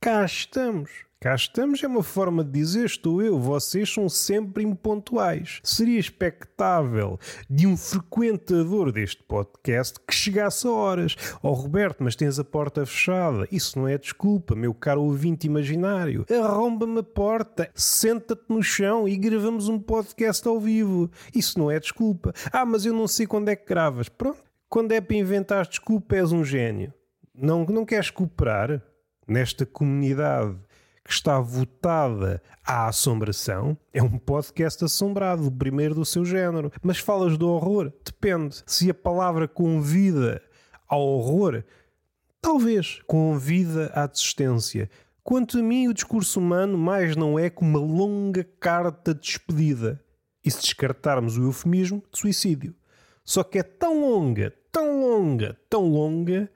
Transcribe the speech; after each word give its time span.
Cá 0.00 0.24
estamos. 0.24 0.90
Cá 1.20 1.34
estamos 1.34 1.82
é 1.82 1.88
uma 1.88 2.04
forma 2.04 2.44
de 2.44 2.52
dizer 2.52 2.84
estou 2.84 3.20
eu, 3.20 3.36
vocês 3.36 3.92
são 3.92 4.08
sempre 4.08 4.62
impontuais. 4.62 5.58
Seria 5.64 5.98
expectável 5.98 7.18
de 7.50 7.66
um 7.66 7.76
frequentador 7.76 8.92
deste 8.92 9.24
podcast 9.24 9.98
que 10.06 10.14
chegasse 10.14 10.68
a 10.68 10.70
horas. 10.70 11.16
Oh 11.42 11.52
Roberto, 11.52 12.04
mas 12.04 12.14
tens 12.14 12.38
a 12.38 12.44
porta 12.44 12.86
fechada. 12.86 13.48
Isso 13.50 13.76
não 13.76 13.88
é 13.88 13.98
desculpa, 13.98 14.54
meu 14.54 14.72
caro 14.72 15.02
ouvinte 15.02 15.48
imaginário. 15.48 16.24
Arromba-me 16.30 17.00
a 17.00 17.02
porta, 17.02 17.68
senta-te 17.74 18.44
no 18.48 18.62
chão 18.62 19.08
e 19.08 19.16
gravamos 19.16 19.68
um 19.68 19.80
podcast 19.80 20.46
ao 20.46 20.60
vivo. 20.60 21.10
Isso 21.34 21.58
não 21.58 21.72
é 21.72 21.80
desculpa. 21.80 22.32
Ah, 22.52 22.64
mas 22.64 22.86
eu 22.86 22.92
não 22.92 23.08
sei 23.08 23.26
quando 23.26 23.48
é 23.48 23.56
que 23.56 23.66
gravas. 23.66 24.08
Pronto. 24.08 24.44
Quando 24.68 24.92
é 24.92 25.00
para 25.00 25.16
inventar 25.16 25.66
desculpa, 25.66 26.14
és 26.14 26.30
um 26.30 26.44
gênio. 26.44 26.94
Não, 27.34 27.64
não 27.64 27.84
queres 27.84 28.10
cooperar 28.10 28.80
nesta 29.28 29.66
comunidade 29.66 30.56
que 31.04 31.12
está 31.12 31.40
votada 31.40 32.42
à 32.64 32.88
assombração, 32.88 33.78
é 33.92 34.02
um 34.02 34.18
podcast 34.18 34.84
assombrado, 34.84 35.46
o 35.46 35.52
primeiro 35.52 35.94
do 35.94 36.04
seu 36.04 36.24
género. 36.24 36.72
Mas 36.82 36.98
falas 36.98 37.38
do 37.38 37.48
horror? 37.48 37.92
Depende. 38.04 38.62
Se 38.66 38.90
a 38.90 38.94
palavra 38.94 39.48
convida 39.48 40.42
ao 40.86 41.00
horror, 41.00 41.62
talvez 42.42 43.00
convida 43.06 43.90
à 43.94 44.06
desistência. 44.06 44.90
Quanto 45.22 45.58
a 45.58 45.62
mim, 45.62 45.88
o 45.88 45.94
discurso 45.94 46.40
humano 46.40 46.76
mais 46.76 47.14
não 47.14 47.38
é 47.38 47.50
que 47.50 47.62
uma 47.62 47.78
longa 47.78 48.44
carta 48.58 49.14
de 49.14 49.20
despedida. 49.20 50.02
E 50.44 50.50
se 50.50 50.60
descartarmos 50.60 51.36
o 51.36 51.44
eufemismo, 51.44 52.02
de 52.10 52.18
suicídio. 52.18 52.74
Só 53.24 53.42
que 53.44 53.58
é 53.58 53.62
tão 53.62 54.00
longa, 54.00 54.54
tão 54.72 55.00
longa, 55.00 55.58
tão 55.68 55.86
longa 55.86 56.50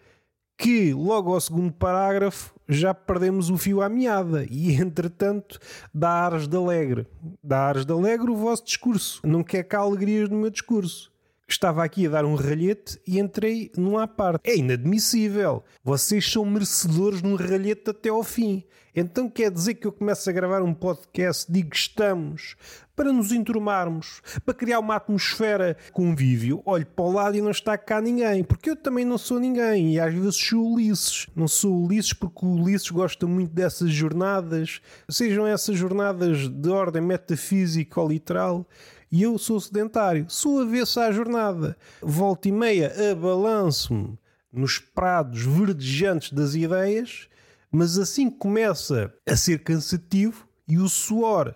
que 0.57 0.95
logo 0.95 1.35
ao 1.35 1.41
segundo 1.41 1.73
parágrafo 1.73 2.52
já 2.69 2.95
perdemos 2.95 3.51
o 3.51 3.59
fio 3.59 3.83
à 3.83 3.89
meada 3.89 4.47
e 4.51 4.75
entretanto 4.81 5.59
dá 5.93 6.11
ares 6.11 6.49
de 6.49 6.57
alegre. 6.57 7.07
Dá 7.43 7.69
ares 7.69 7.85
de 7.85 7.93
alegre 7.93 8.31
o 8.31 8.37
vosso 8.37 8.65
discurso. 8.65 9.21
Não 9.25 9.43
quer 9.43 9.65
cá 9.65 9.81
alegrias 9.81 10.29
no 10.29 10.37
meu 10.37 10.51
discurso. 10.51 11.12
Estava 11.49 11.85
aqui 11.85 12.07
a 12.07 12.11
dar 12.11 12.25
um 12.25 12.35
ralhete 12.35 12.99
e 13.07 13.19
entrei 13.19 13.71
num 13.77 13.99
à 13.99 14.07
parte. 14.07 14.49
É 14.49 14.57
inadmissível. 14.57 15.63
Vocês 15.85 16.31
são 16.31 16.45
merecedores 16.45 17.21
de 17.21 17.29
um 17.29 17.35
ralhete 17.35 17.91
até 17.91 18.09
ao 18.09 18.23
fim. 18.23 18.65
Então 18.95 19.29
quer 19.29 19.51
dizer 19.51 19.75
que 19.75 19.87
eu 19.87 19.93
começo 19.93 20.29
a 20.29 20.33
gravar 20.33 20.63
um 20.63 20.75
podcast, 20.75 21.51
digo 21.51 21.75
estamos, 21.75 22.57
para 22.95 23.11
nos 23.11 23.33
enturmarmos, 23.33 24.21
para 24.45 24.53
criar 24.53 24.81
uma 24.81 24.97
atmosfera 24.97 25.79
convívio. 25.93 26.63
Olhe 26.67 26.85
para 26.85 27.05
o 27.05 27.11
lado 27.13 27.35
e 27.35 27.41
não 27.41 27.51
está 27.51 27.79
cá 27.79 28.03
ninguém, 28.03 28.45
porque 28.45 28.69
eu 28.69 28.77
também 28.77 29.07
não 29.07 29.17
sou 29.17 29.41
ninguém 29.41 29.95
e 29.95 30.01
às 30.01 30.13
vezes 30.13 30.37
sou 30.37 30.75
Ulisses. 30.75 31.27
Não 31.35 31.49
sou 31.49 31.85
Ulisses 31.85 32.13
porque 32.13 32.45
o 32.45 32.51
Ulisses 32.51 32.91
gosta 32.91 33.27
muito 33.27 33.53
dessas 33.55 33.91
jornadas, 33.91 34.83
sejam 35.09 35.47
essas 35.47 35.77
jornadas 35.77 36.47
de 36.47 36.69
ordem 36.69 37.01
metafísica 37.01 37.99
ou 37.99 38.09
literal. 38.11 38.67
E 39.13 39.23
eu 39.23 39.39
sou 39.39 39.61
sedentário, 39.61 40.27
sou 40.29 40.63
avesso 40.63 40.99
à 40.99 41.13
jornada. 41.13 41.77
Volta 42.01 42.49
e 42.49 42.53
meia 42.53 42.93
abalanço-me 43.13 44.19
nos 44.51 44.79
prados 44.79 45.43
verdejantes 45.43 46.33
das 46.33 46.55
ideias 46.55 47.29
mas 47.73 47.99
assim 47.99 48.29
começa 48.29 49.13
a 49.27 49.35
ser 49.35 49.61
cansativo 49.65 50.47
e 50.69 50.77
o 50.77 50.91
suor 50.91 51.55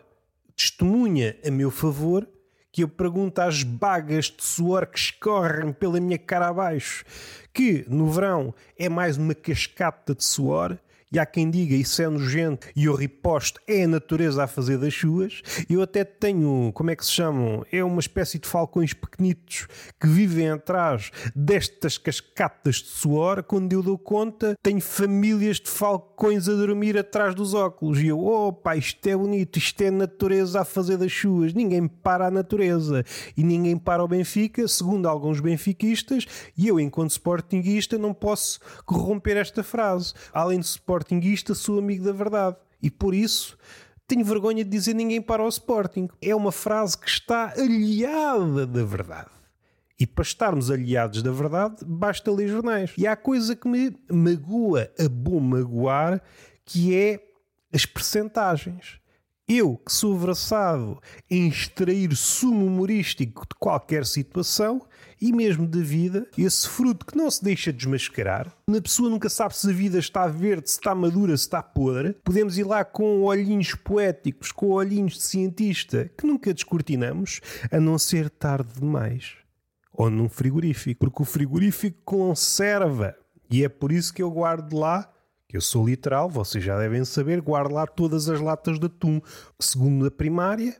testemunha 0.56 1.36
a 1.46 1.50
meu 1.50 1.70
favor 1.70 2.26
que 2.72 2.82
eu 2.82 2.88
pergunto 2.88 3.38
às 3.40 3.62
bagas 3.62 4.26
de 4.26 4.42
suor 4.42 4.86
que 4.86 4.98
escorrem 4.98 5.72
pela 5.72 6.00
minha 6.00 6.18
cara 6.18 6.48
abaixo, 6.48 7.04
que 7.52 7.86
no 7.88 8.10
verão 8.10 8.54
é 8.78 8.88
mais 8.88 9.16
uma 9.16 9.34
cascata 9.34 10.14
de 10.14 10.24
suor 10.24 10.78
e 11.12 11.18
há 11.18 11.26
quem 11.26 11.48
diga 11.48 11.74
isso 11.74 12.02
é 12.02 12.08
nojento 12.08 12.66
e 12.74 12.86
eu 12.86 12.94
riposto, 12.94 13.60
é 13.66 13.84
a 13.84 13.88
natureza 13.88 14.42
a 14.42 14.46
fazer 14.46 14.76
das 14.76 14.94
suas. 14.94 15.40
Eu 15.70 15.80
até 15.80 16.04
tenho, 16.04 16.72
como 16.74 16.90
é 16.90 16.96
que 16.96 17.04
se 17.04 17.12
chamam? 17.12 17.64
É 17.70 17.82
uma 17.84 18.00
espécie 18.00 18.38
de 18.38 18.48
falcões 18.48 18.92
pequenitos 18.92 19.68
que 20.00 20.08
vivem 20.08 20.50
atrás 20.50 21.10
destas 21.34 21.96
cascatas 21.96 22.76
de 22.76 22.88
suor. 22.88 23.42
Quando 23.44 23.72
eu 23.72 23.82
dou 23.82 23.96
conta, 23.96 24.56
tenho 24.62 24.80
famílias 24.80 25.60
de 25.60 25.70
falcões 25.70 26.48
a 26.48 26.52
dormir 26.54 26.98
atrás 26.98 27.34
dos 27.34 27.54
óculos. 27.54 28.00
E 28.00 28.08
eu, 28.08 28.24
opa, 28.24 28.76
isto 28.76 29.06
é 29.06 29.16
bonito, 29.16 29.58
isto 29.58 29.80
é 29.82 29.88
a 29.88 29.92
natureza 29.92 30.60
a 30.60 30.64
fazer 30.64 30.96
das 30.96 31.12
suas. 31.12 31.54
Ninguém 31.54 31.86
para 31.86 32.26
a 32.26 32.30
natureza 32.30 33.04
e 33.36 33.44
ninguém 33.44 33.76
para 33.76 34.02
o 34.02 34.08
Benfica, 34.08 34.66
segundo 34.66 35.08
alguns 35.08 35.38
benfiquistas, 35.38 36.26
e 36.56 36.66
eu, 36.66 36.80
enquanto 36.80 37.10
sportinguista, 37.10 37.96
não 37.96 38.12
posso 38.12 38.58
corromper 38.84 39.36
esta 39.36 39.62
frase. 39.62 40.12
Além 40.32 40.58
de 40.58 40.66
Sporting 40.66 40.95
Sportinguista, 40.96 41.54
sou 41.54 41.78
amigo 41.78 42.04
da 42.04 42.12
verdade. 42.12 42.56
E 42.82 42.90
por 42.90 43.14
isso 43.14 43.56
tenho 44.06 44.24
vergonha 44.24 44.64
de 44.64 44.70
dizer 44.70 44.94
ninguém 44.94 45.20
para 45.20 45.42
o 45.42 45.48
Sporting. 45.48 46.08
É 46.22 46.34
uma 46.34 46.52
frase 46.52 46.96
que 46.96 47.08
está 47.08 47.52
aliada 47.52 48.66
da 48.66 48.84
verdade. 48.84 49.30
E 49.98 50.06
para 50.06 50.22
estarmos 50.22 50.70
aliados 50.70 51.22
da 51.22 51.30
verdade, 51.30 51.76
basta 51.86 52.30
ler 52.30 52.48
jornais. 52.48 52.92
E 52.96 53.06
há 53.06 53.16
coisa 53.16 53.56
que 53.56 53.68
me 53.68 53.96
magoa 54.10 54.90
a 54.98 55.08
bom 55.08 55.40
magoar, 55.40 56.22
que 56.64 56.94
é 56.94 57.22
as 57.72 57.86
percentagens. 57.86 58.98
Eu, 59.48 59.76
que 59.76 59.92
sou 59.92 60.18
versado 60.18 61.00
em 61.30 61.46
extrair 61.46 62.16
sumo 62.16 62.66
humorístico 62.66 63.42
de 63.42 63.54
qualquer 63.60 64.04
situação 64.04 64.82
e 65.20 65.32
mesmo 65.32 65.68
da 65.68 65.78
vida, 65.78 66.26
esse 66.36 66.68
fruto 66.68 67.06
que 67.06 67.16
não 67.16 67.30
se 67.30 67.44
deixa 67.44 67.72
desmascarar, 67.72 68.52
a 68.68 68.80
pessoa 68.80 69.08
nunca 69.08 69.28
sabe 69.28 69.56
se 69.56 69.70
a 69.70 69.72
vida 69.72 70.00
está 70.00 70.26
verde, 70.26 70.68
se 70.68 70.78
está 70.78 70.96
madura, 70.96 71.36
se 71.36 71.44
está 71.44 71.62
podre, 71.62 72.14
podemos 72.24 72.58
ir 72.58 72.64
lá 72.64 72.84
com 72.84 73.22
olhinhos 73.22 73.72
poéticos, 73.72 74.50
com 74.50 74.70
olhinhos 74.70 75.12
de 75.12 75.22
cientista, 75.22 76.10
que 76.18 76.26
nunca 76.26 76.52
descortinamos, 76.52 77.40
a 77.70 77.78
não 77.78 78.00
ser 78.00 78.28
tarde 78.28 78.80
demais. 78.80 79.34
Ou 79.92 80.10
num 80.10 80.28
frigorífico, 80.28 80.98
porque 80.98 81.22
o 81.22 81.24
frigorífico 81.24 81.98
conserva. 82.04 83.14
E 83.48 83.62
é 83.62 83.68
por 83.68 83.92
isso 83.92 84.12
que 84.12 84.22
eu 84.24 84.30
guardo 84.30 84.76
lá 84.76 85.08
que 85.48 85.56
eu 85.56 85.60
sou 85.60 85.86
literal, 85.86 86.28
vocês 86.28 86.62
já 86.62 86.78
devem 86.78 87.04
saber, 87.04 87.40
guardo 87.40 87.72
lá 87.72 87.86
todas 87.86 88.28
as 88.28 88.40
latas 88.40 88.78
de 88.78 88.86
atum. 88.86 89.20
Segundo 89.58 90.06
a 90.06 90.10
primária, 90.10 90.76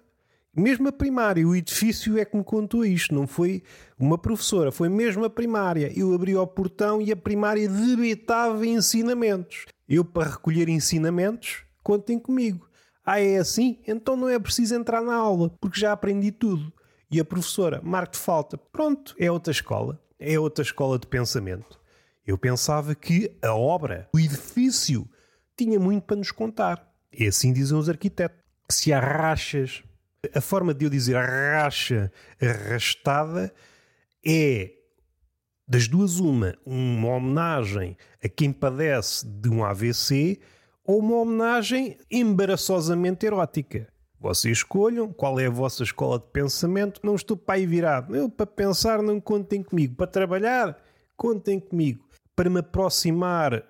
mesmo 0.54 0.88
a 0.88 0.92
primária, 0.92 1.46
o 1.46 1.54
edifício 1.54 2.18
é 2.18 2.24
que 2.24 2.36
me 2.36 2.42
contou 2.42 2.84
isto, 2.84 3.14
não 3.14 3.26
foi 3.26 3.62
uma 3.98 4.16
professora, 4.16 4.72
foi 4.72 4.88
mesmo 4.88 5.24
a 5.24 5.30
primária. 5.30 5.92
Eu 5.94 6.14
abri 6.14 6.34
o 6.34 6.46
portão 6.46 7.00
e 7.00 7.12
a 7.12 7.16
primária 7.16 7.68
debitava 7.68 8.66
ensinamentos. 8.66 9.66
Eu, 9.88 10.04
para 10.04 10.30
recolher 10.30 10.68
ensinamentos, 10.68 11.64
contem 11.82 12.18
comigo. 12.18 12.66
Ah, 13.04 13.20
é 13.20 13.36
assim? 13.36 13.78
Então 13.86 14.16
não 14.16 14.28
é 14.28 14.38
preciso 14.38 14.74
entrar 14.74 15.02
na 15.02 15.14
aula, 15.14 15.50
porque 15.60 15.78
já 15.78 15.92
aprendi 15.92 16.32
tudo. 16.32 16.72
E 17.08 17.20
a 17.20 17.24
professora, 17.24 17.80
marco 17.84 18.14
de 18.14 18.18
falta. 18.18 18.58
Pronto, 18.58 19.14
é 19.18 19.30
outra 19.30 19.52
escola. 19.52 20.00
É 20.18 20.40
outra 20.40 20.62
escola 20.62 20.98
de 20.98 21.06
pensamento. 21.06 21.78
Eu 22.26 22.36
pensava 22.36 22.92
que 22.94 23.30
a 23.40 23.54
obra, 23.54 24.08
o 24.12 24.18
edifício, 24.18 25.08
tinha 25.56 25.78
muito 25.78 26.02
para 26.02 26.16
nos 26.16 26.32
contar. 26.32 26.92
E 27.12 27.26
assim 27.26 27.52
dizem 27.52 27.78
os 27.78 27.88
arquitetos. 27.88 28.36
Se 28.68 28.92
há 28.92 28.98
rachas, 28.98 29.84
a 30.34 30.40
forma 30.40 30.74
de 30.74 30.86
eu 30.86 30.90
dizer 30.90 31.14
racha 31.14 32.10
arrastada 32.42 33.54
é 34.26 34.72
das 35.68 35.86
duas 35.86 36.18
uma, 36.18 36.56
uma 36.66 37.10
homenagem 37.10 37.96
a 38.22 38.28
quem 38.28 38.52
padece 38.52 39.24
de 39.24 39.48
um 39.48 39.64
AVC 39.64 40.40
ou 40.84 40.98
uma 40.98 41.16
homenagem 41.16 41.96
embaraçosamente 42.10 43.24
erótica. 43.24 43.88
Vocês 44.18 44.58
escolham 44.58 45.12
qual 45.12 45.38
é 45.38 45.46
a 45.46 45.50
vossa 45.50 45.84
escola 45.84 46.18
de 46.18 46.26
pensamento. 46.32 47.00
Não 47.04 47.14
estou 47.14 47.36
para 47.36 47.54
aí 47.54 47.66
virado. 47.66 48.16
Eu, 48.16 48.28
para 48.28 48.46
pensar, 48.46 49.00
não 49.00 49.20
contem 49.20 49.62
comigo. 49.62 49.94
Para 49.94 50.06
trabalhar, 50.06 50.76
contem 51.16 51.60
comigo 51.60 52.05
para 52.36 52.50
me 52.50 52.60
aproximar, 52.60 53.64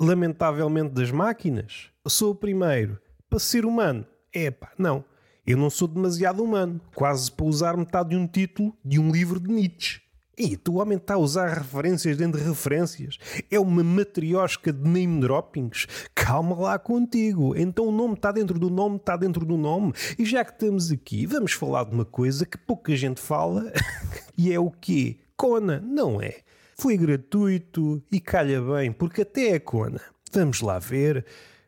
lamentavelmente, 0.00 0.94
das 0.94 1.10
máquinas? 1.10 1.90
Sou 2.06 2.30
o 2.30 2.34
primeiro. 2.34 2.98
Para 3.28 3.40
ser 3.40 3.66
humano? 3.66 4.06
Epá, 4.32 4.70
não. 4.78 5.04
Eu 5.44 5.56
não 5.56 5.68
sou 5.68 5.88
demasiado 5.88 6.44
humano. 6.44 6.80
Quase 6.94 7.30
para 7.32 7.44
usar 7.44 7.76
metade 7.76 8.10
de 8.10 8.16
um 8.16 8.26
título 8.26 8.72
de 8.84 9.00
um 9.00 9.10
livro 9.10 9.40
de 9.40 9.52
Nietzsche. 9.52 10.00
E 10.38 10.56
tu 10.56 10.76
homem 10.76 10.96
está 10.96 11.14
a 11.14 11.18
usar 11.18 11.48
referências 11.48 12.16
dentro 12.16 12.40
de 12.40 12.48
referências. 12.48 13.18
É 13.50 13.58
uma 13.58 13.82
matriosca 13.82 14.72
de 14.72 14.88
name 14.88 15.20
droppings. 15.20 15.86
Calma 16.14 16.56
lá 16.56 16.78
contigo. 16.78 17.54
Então 17.56 17.86
o 17.86 17.92
nome 17.92 18.14
está 18.14 18.30
dentro 18.30 18.58
do 18.58 18.70
nome, 18.70 18.96
está 18.96 19.16
dentro 19.16 19.44
do 19.44 19.56
nome. 19.56 19.92
E 20.18 20.24
já 20.24 20.44
que 20.44 20.52
estamos 20.52 20.90
aqui, 20.92 21.26
vamos 21.26 21.52
falar 21.52 21.84
de 21.84 21.92
uma 21.92 22.04
coisa 22.04 22.46
que 22.46 22.56
pouca 22.56 22.94
gente 22.94 23.20
fala. 23.20 23.72
e 24.38 24.52
é 24.52 24.58
o 24.58 24.70
quê? 24.70 25.18
Cona, 25.36 25.80
não 25.80 26.22
é? 26.22 26.36
Foi 26.82 26.96
gratuito 26.96 28.02
e 28.10 28.18
calha 28.18 28.60
bem, 28.60 28.90
porque 28.90 29.22
até 29.22 29.50
é 29.50 29.60
Cona. 29.60 30.00
Vamos 30.32 30.60
lá 30.60 30.80
ver. 30.80 31.24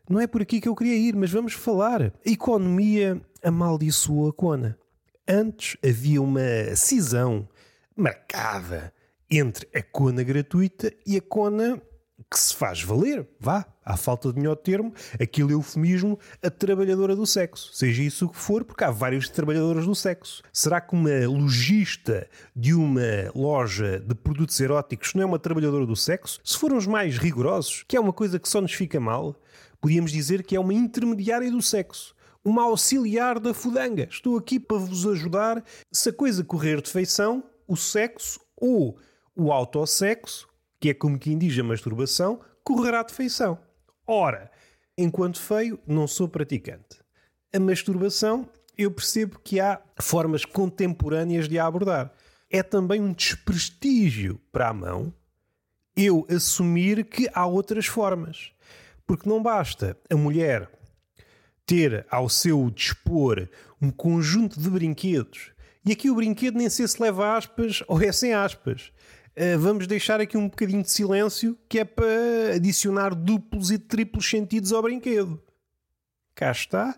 Não 0.09 0.19
é 0.19 0.27
por 0.27 0.41
aqui 0.41 0.59
que 0.59 0.67
eu 0.67 0.75
queria 0.75 0.97
ir, 0.97 1.15
mas 1.15 1.31
vamos 1.31 1.53
falar. 1.53 2.01
A 2.03 2.11
economia 2.29 3.21
amaldiçoou 3.41 4.27
a 4.27 4.33
Cona. 4.33 4.77
Antes 5.25 5.77
havia 5.81 6.21
uma 6.21 6.75
cisão 6.75 7.47
marcada 7.95 8.93
entre 9.31 9.69
a 9.73 9.81
Cona 9.81 10.21
gratuita 10.21 10.91
e 11.07 11.15
a 11.15 11.21
Cona 11.21 11.81
que 12.29 12.39
se 12.39 12.55
faz 12.55 12.81
valer, 12.81 13.27
vá, 13.39 13.65
à 13.83 13.97
falta 13.97 14.31
de 14.31 14.39
melhor 14.39 14.55
termo, 14.55 14.93
aquele 15.19 15.53
eufemismo, 15.53 16.17
a 16.41 16.49
trabalhadora 16.49 17.15
do 17.15 17.25
sexo. 17.25 17.73
Seja 17.73 18.01
isso 18.01 18.25
o 18.25 18.29
que 18.29 18.37
for, 18.37 18.63
porque 18.63 18.83
há 18.83 18.91
vários 18.91 19.29
trabalhadoras 19.29 19.85
do 19.85 19.93
sexo. 19.93 20.41
Será 20.51 20.79
que 20.79 20.95
uma 20.95 21.27
lojista 21.27 22.27
de 22.55 22.73
uma 22.73 23.31
loja 23.35 23.99
de 23.99 24.15
produtos 24.15 24.59
eróticos 24.59 25.13
não 25.13 25.23
é 25.23 25.25
uma 25.25 25.39
trabalhadora 25.39 25.85
do 25.85 25.95
sexo? 25.95 26.39
Se 26.43 26.57
formos 26.57 26.87
mais 26.87 27.17
rigorosos, 27.17 27.83
que 27.87 27.97
é 27.97 27.99
uma 27.99 28.13
coisa 28.13 28.39
que 28.39 28.49
só 28.49 28.61
nos 28.61 28.73
fica 28.73 28.99
mal, 28.99 29.39
podíamos 29.81 30.11
dizer 30.11 30.43
que 30.43 30.55
é 30.55 30.59
uma 30.59 30.73
intermediária 30.73 31.51
do 31.51 31.61
sexo. 31.61 32.15
Uma 32.43 32.63
auxiliar 32.63 33.39
da 33.39 33.53
fudanga. 33.53 34.07
Estou 34.09 34.37
aqui 34.37 34.59
para 34.59 34.77
vos 34.77 35.05
ajudar. 35.07 35.63
Se 35.91 36.09
a 36.09 36.13
coisa 36.13 36.43
correr 36.43 36.79
de 36.79 36.91
feição, 36.91 37.43
o 37.67 37.75
sexo 37.75 38.39
ou 38.55 38.97
o 39.35 39.51
autossexo 39.51 40.47
que 40.85 40.91
é 40.91 40.93
como 40.93 41.17
quem 41.17 41.35
diz 41.35 41.57
a 41.57 41.63
masturbação, 41.63 42.39
correrá 42.63 43.01
de 43.01 43.11
feição. 43.11 43.57
Ora, 44.05 44.51
enquanto 44.95 45.41
feio, 45.41 45.79
não 45.87 46.05
sou 46.05 46.29
praticante. 46.29 46.99
A 47.51 47.59
masturbação, 47.59 48.47
eu 48.77 48.91
percebo 48.91 49.39
que 49.39 49.59
há 49.59 49.81
formas 49.99 50.45
contemporâneas 50.45 51.49
de 51.49 51.57
a 51.57 51.65
abordar. 51.65 52.13
É 52.51 52.61
também 52.61 53.01
um 53.01 53.11
desprestígio 53.11 54.39
para 54.51 54.69
a 54.69 54.73
mão 54.73 55.11
eu 55.97 56.27
assumir 56.29 57.03
que 57.05 57.27
há 57.33 57.47
outras 57.47 57.87
formas. 57.87 58.51
Porque 59.07 59.27
não 59.27 59.41
basta 59.41 59.97
a 60.07 60.15
mulher 60.15 60.69
ter 61.65 62.05
ao 62.11 62.29
seu 62.29 62.69
dispor 62.69 63.49
um 63.81 63.89
conjunto 63.89 64.59
de 64.59 64.69
brinquedos. 64.69 65.49
E 65.83 65.91
aqui 65.91 66.11
o 66.11 66.15
brinquedo 66.15 66.59
nem 66.59 66.69
sei 66.69 66.87
se 66.87 67.01
leva 67.01 67.35
aspas 67.35 67.81
ou 67.87 67.99
é 68.03 68.11
sem 68.11 68.35
aspas. 68.35 68.91
Eh, 69.35 69.57
vamos 69.57 69.85
deixar 69.85 70.21
aqui 70.21 70.37
um 70.37 70.47
bocadinho 70.47 70.81
de 70.81 70.89
silêncio, 70.89 71.57
que 71.67 71.79
é 71.79 71.83
para 71.83 72.55
adicionar 72.55 73.13
duplos 73.13 73.69
e 73.69 73.77
triplos 73.77 74.29
sentidos 74.29 74.71
ao 74.71 74.81
brinquedo. 74.81 75.41
Cá 76.33 76.51
está. 76.51 76.95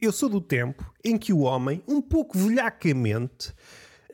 Eu 0.00 0.10
sou 0.10 0.28
do 0.28 0.40
tempo 0.40 0.84
em 1.04 1.16
que 1.16 1.32
o 1.32 1.40
homem, 1.40 1.80
um 1.86 2.02
pouco 2.02 2.36
velhacamente, 2.36 3.54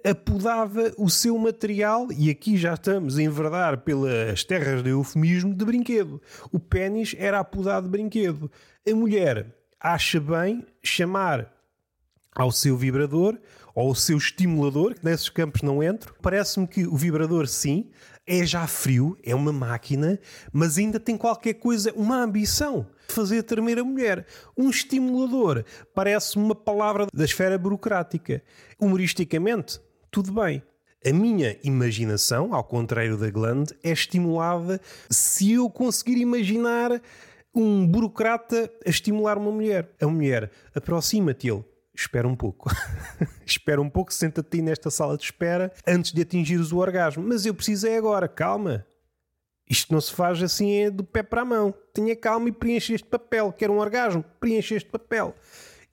apodava 0.05 0.93
o 0.99 1.09
seu 1.09 1.37
material, 1.39 2.09
e 2.13 2.29
aqui 2.29 2.59
já 2.59 2.75
estamos 2.75 3.17
a 3.17 3.23
enverdar 3.23 3.79
pelas 3.79 4.45
terras 4.45 4.83
do 4.83 4.89
eufemismo, 4.91 5.55
de 5.55 5.65
brinquedo. 5.65 6.21
O 6.53 6.59
pênis 6.59 7.15
era 7.19 7.41
apodado 7.41 7.87
de 7.87 7.91
brinquedo. 7.91 8.51
A 8.87 8.95
mulher 8.95 9.47
acha 9.81 10.21
bem 10.21 10.67
chamar 10.83 11.51
ao 12.35 12.53
seu 12.53 12.77
vibrador 12.77 13.39
ou 13.75 13.91
o 13.91 13.95
seu 13.95 14.19
estimulador, 14.19 14.95
que 14.95 15.05
nesses 15.05 15.29
campos 15.29 15.63
não 15.63 15.83
entro. 15.83 16.15
Parece-me 16.21 16.67
que 16.67 16.87
o 16.87 16.97
vibrador, 16.97 17.47
sim, 17.47 17.91
é 18.27 18.45
já 18.45 18.67
frio, 18.67 19.17
é 19.25 19.35
uma 19.35 19.53
máquina, 19.53 20.19
mas 20.53 20.79
ainda 20.79 21.01
tem 21.01 21.17
qualquer 21.17 21.55
coisa, 21.55 21.93
uma 21.95 22.17
ambição 22.17 22.87
fazer 23.09 23.43
tremer 23.43 23.79
a 23.79 23.85
mulher. 23.85 24.27
Um 24.57 24.71
estimulador 24.71 25.65
parece-me 25.95 26.45
uma 26.45 26.55
palavra 26.55 27.07
da 27.13 27.25
esfera 27.25 27.59
burocrática. 27.59 28.43
Humoristicamente, 28.81 29.81
tudo 30.11 30.33
bem. 30.33 30.63
A 31.05 31.13
minha 31.13 31.59
imaginação, 31.65 32.55
ao 32.55 32.63
contrário 32.63 33.17
da 33.17 33.29
glande, 33.29 33.75
é 33.83 33.91
estimulada 33.91 34.81
se 35.11 35.53
eu 35.53 35.69
conseguir 35.69 36.17
imaginar 36.19 37.03
um 37.55 37.87
burocrata 37.87 38.71
a 38.87 38.89
estimular 38.89 39.37
uma 39.37 39.51
mulher. 39.51 39.91
A 40.01 40.07
mulher 40.07 40.51
aproxima-te 40.75 41.49
ele 41.49 41.65
espera 41.95 42.27
um 42.27 42.35
pouco. 42.35 42.71
espera 43.45 43.81
um 43.81 43.89
pouco, 43.89 44.13
senta-te 44.13 44.63
nesta 44.63 44.91
sala 44.91 45.17
de 45.17 45.25
espera 45.25 45.73
antes 45.87 46.13
de 46.13 46.23
atingires 46.23 46.73
o 46.73 46.79
orgasmo. 46.79 47.23
Mas 47.27 47.45
eu 47.47 47.55
preciso 47.55 47.87
é 47.87 47.97
agora, 47.97 48.29
calma. 48.29 48.87
Isto 49.69 49.93
não 49.93 50.01
se 50.01 50.13
faz 50.13 50.43
assim 50.43 50.73
é 50.73 50.91
do 50.91 51.05
pé 51.05 51.23
para 51.23 51.43
a 51.43 51.45
mão. 51.45 51.75
Tenha 51.95 52.17
calma 52.17 52.49
e 52.49 52.53
preenche 52.53 52.95
este 52.95 53.07
papel. 53.07 53.53
Quer 53.53 53.71
um 53.71 53.79
orgasmo? 53.79 54.25
Preenche 54.41 54.75
este 54.75 54.91
papel. 54.91 55.35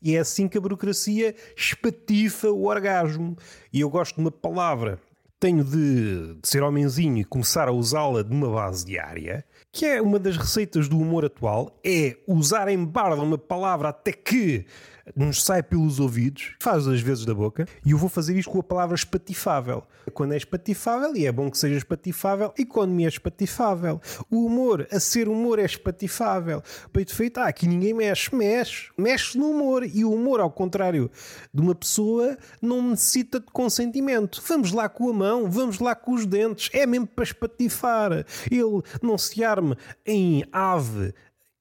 E 0.01 0.15
é 0.15 0.19
assim 0.19 0.47
que 0.47 0.57
a 0.57 0.61
burocracia 0.61 1.35
espatifa 1.55 2.49
o 2.49 2.65
orgasmo. 2.65 3.37
E 3.71 3.81
eu 3.81 3.89
gosto 3.89 4.15
de 4.15 4.21
uma 4.21 4.31
palavra. 4.31 4.99
Tenho 5.39 5.63
de, 5.63 6.35
de 6.35 6.47
ser 6.47 6.63
homenzinho 6.63 7.17
e 7.17 7.23
começar 7.23 7.69
a 7.69 7.71
usá-la 7.71 8.21
de 8.21 8.31
uma 8.31 8.49
base 8.49 8.85
diária, 8.85 9.45
que 9.71 9.85
é 9.85 10.01
uma 10.01 10.19
das 10.19 10.35
receitas 10.35 10.89
do 10.89 10.99
humor 10.99 11.23
atual, 11.23 11.79
é 11.81 12.17
usar 12.27 12.67
em 12.67 12.83
barda 12.83 13.21
uma 13.21 13.37
palavra 13.37 13.87
até 13.87 14.11
que 14.11 14.65
nos 15.15 15.43
sai 15.43 15.63
pelos 15.63 15.99
ouvidos, 15.99 16.55
faz 16.59 16.87
as 16.87 17.01
vezes 17.01 17.25
da 17.25 17.33
boca, 17.33 17.67
e 17.85 17.91
eu 17.91 17.97
vou 17.97 18.09
fazer 18.09 18.37
isto 18.37 18.51
com 18.51 18.59
a 18.59 18.63
palavra 18.63 18.95
espatifável. 18.95 19.83
Quando 20.13 20.33
é 20.33 20.37
espatifável, 20.37 21.15
e 21.15 21.25
é 21.25 21.31
bom 21.31 21.49
que 21.49 21.57
seja 21.57 21.77
espatifável, 21.77 22.53
economia 22.57 23.07
é 23.07 23.09
espatifável. 23.09 24.01
O 24.29 24.45
humor, 24.45 24.87
a 24.91 24.99
ser 24.99 25.27
humor, 25.27 25.59
é 25.59 25.65
espatifável. 25.65 26.63
Peito 26.91 27.15
feito, 27.15 27.39
ah, 27.39 27.47
aqui 27.47 27.67
ninguém 27.67 27.93
mexe, 27.93 28.33
mexe, 28.35 28.89
mexe 28.97 29.37
no 29.37 29.51
humor. 29.51 29.83
E 29.83 30.03
o 30.03 30.13
humor, 30.13 30.39
ao 30.39 30.51
contrário 30.51 31.11
de 31.53 31.61
uma 31.61 31.75
pessoa, 31.75 32.37
não 32.61 32.89
necessita 32.89 33.39
de 33.39 33.47
consentimento. 33.47 34.41
Vamos 34.47 34.71
lá 34.71 34.89
com 34.89 35.09
a 35.09 35.13
mão, 35.13 35.49
vamos 35.49 35.79
lá 35.79 35.95
com 35.95 36.13
os 36.13 36.25
dentes, 36.25 36.69
é 36.73 36.85
mesmo 36.85 37.07
para 37.07 37.23
espatifar. 37.23 38.25
Ele 38.49 38.81
não 39.01 39.17
se 39.17 39.43
arme 39.43 39.75
em 40.05 40.43
ave 40.51 41.13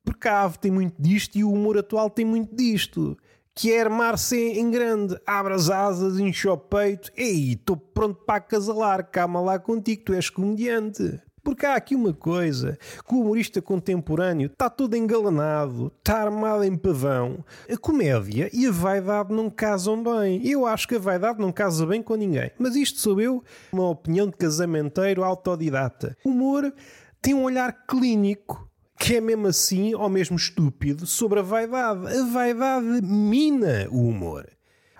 porque 0.08 0.26
a 0.26 0.42
ave 0.42 0.58
tem 0.58 0.70
muito 0.70 0.94
disto 1.00 1.36
e 1.36 1.44
o 1.44 1.52
humor 1.52 1.76
atual 1.76 2.08
tem 2.08 2.24
muito 2.24 2.56
disto 2.56 3.16
que 3.58 3.72
é 3.72 3.80
armar-se 3.80 4.36
em 4.36 4.70
grande. 4.70 5.18
Abre 5.26 5.52
as 5.52 5.68
asas, 5.68 6.20
enche 6.20 6.46
o 6.46 6.56
peito. 6.56 7.10
Ei, 7.16 7.54
estou 7.54 7.76
pronto 7.76 8.22
para 8.24 8.36
acasalar. 8.36 9.10
Calma 9.10 9.40
lá 9.40 9.58
contigo, 9.58 10.04
tu 10.04 10.12
és 10.14 10.30
comediante. 10.30 11.20
Porque 11.42 11.66
há 11.66 11.74
aqui 11.74 11.96
uma 11.96 12.12
coisa, 12.12 12.78
que 13.04 13.14
o 13.14 13.20
humorista 13.20 13.60
contemporâneo 13.60 14.46
está 14.46 14.70
todo 14.70 14.94
engalanado, 14.94 15.90
está 15.98 16.22
armado 16.22 16.62
em 16.62 16.76
pavão. 16.76 17.44
A 17.68 17.76
comédia 17.76 18.48
e 18.52 18.64
a 18.64 18.70
vaidade 18.70 19.34
não 19.34 19.50
casam 19.50 20.04
bem. 20.04 20.46
Eu 20.46 20.64
acho 20.64 20.86
que 20.86 20.94
a 20.94 21.00
vaidade 21.00 21.40
não 21.40 21.50
casa 21.50 21.84
bem 21.84 22.00
com 22.00 22.14
ninguém. 22.14 22.52
Mas 22.60 22.76
isto 22.76 23.00
sou 23.00 23.20
eu, 23.20 23.42
uma 23.72 23.90
opinião 23.90 24.28
de 24.28 24.36
casamenteiro 24.36 25.24
autodidata. 25.24 26.16
O 26.24 26.28
humor 26.28 26.72
tem 27.20 27.34
um 27.34 27.42
olhar 27.42 27.86
clínico 27.88 28.67
que 28.98 29.16
é 29.16 29.20
mesmo 29.20 29.46
assim, 29.46 29.94
ou 29.94 30.08
mesmo 30.08 30.36
estúpido, 30.36 31.06
sobre 31.06 31.38
a 31.38 31.42
vaidade. 31.42 32.06
A 32.06 32.24
vaidade 32.24 33.00
mina 33.02 33.86
o 33.90 34.08
humor. 34.08 34.46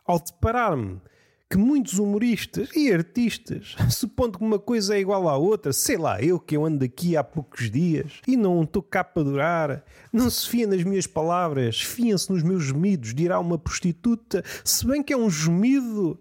Ao 0.07 0.19
deparar-me 0.19 1.01
que 1.51 1.57
muitos 1.57 1.99
humoristas 1.99 2.69
e 2.77 2.93
artistas, 2.93 3.75
supondo 3.91 4.39
que 4.39 4.45
uma 4.45 4.59
coisa 4.59 4.95
é 4.95 5.01
igual 5.01 5.29
à 5.29 5.37
outra, 5.37 5.73
sei 5.73 5.97
lá, 5.97 6.23
eu 6.23 6.39
que 6.39 6.57
eu 6.57 6.65
ando 6.65 6.85
aqui 6.85 7.17
há 7.17 7.25
poucos 7.25 7.71
dias 7.71 8.21
e 8.27 8.37
não 8.37 8.63
estou 8.63 8.83
cá 8.83 9.03
para 9.03 9.23
durar, 9.23 9.85
não 10.13 10.29
se 10.29 10.47
fia 10.49 10.67
nas 10.67 10.85
minhas 10.85 11.07
palavras, 11.07 11.81
fia-se 11.81 12.31
nos 12.31 12.43
meus 12.43 12.65
gemidos, 12.65 13.15
dirá 13.15 13.41
uma 13.41 13.59
prostituta, 13.59 14.45
se 14.63 14.87
bem 14.87 15.03
que 15.03 15.13
é 15.13 15.17
um 15.17 15.31
gemido 15.31 16.21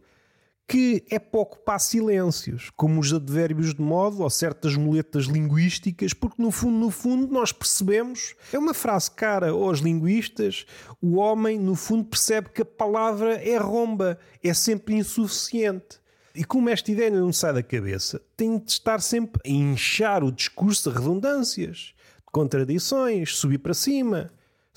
que 0.67 1.05
é 1.09 1.17
para 1.17 1.39
ocupar 1.39 1.79
silêncios, 1.79 2.69
como 2.75 3.00
os 3.00 3.13
advérbios 3.13 3.74
de 3.74 3.81
modo 3.81 4.21
ou 4.21 4.29
certas 4.29 4.75
muletas 4.75 5.25
linguísticas, 5.25 6.13
porque 6.13 6.41
no 6.41 6.51
fundo, 6.51 6.77
no 6.77 6.91
fundo, 6.91 7.31
nós 7.31 7.53
percebemos, 7.53 8.36
é 8.51 8.59
uma 8.59 8.74
frase 8.74 9.09
cara 9.09 9.51
aos 9.51 9.79
linguistas, 9.79 10.65
o 11.01 11.15
homem, 11.15 11.57
no 11.57 11.74
fundo, 11.74 12.03
percebe 12.03 12.50
que 12.50 12.63
a 12.63 12.65
palavra 12.65 13.36
é 13.36 13.57
romba, 13.57 14.19
é 14.43 14.53
sempre 14.53 14.95
insuficiente. 14.95 16.01
E 16.36 16.43
como 16.43 16.69
esta 16.69 16.91
ideia 16.91 17.09
não 17.12 17.31
sai 17.31 17.53
da 17.53 17.63
cabeça, 17.63 18.21
tem 18.36 18.59
de 18.59 18.69
estar 18.69 19.01
sempre 19.01 19.41
a 19.45 19.50
inchar 19.50 20.21
o 20.21 20.31
discurso 20.31 20.91
de 20.91 20.97
redundâncias, 20.97 21.93
de 22.25 22.31
contradições, 22.31 23.38
subir 23.38 23.59
para 23.59 23.74
cima 23.74 24.29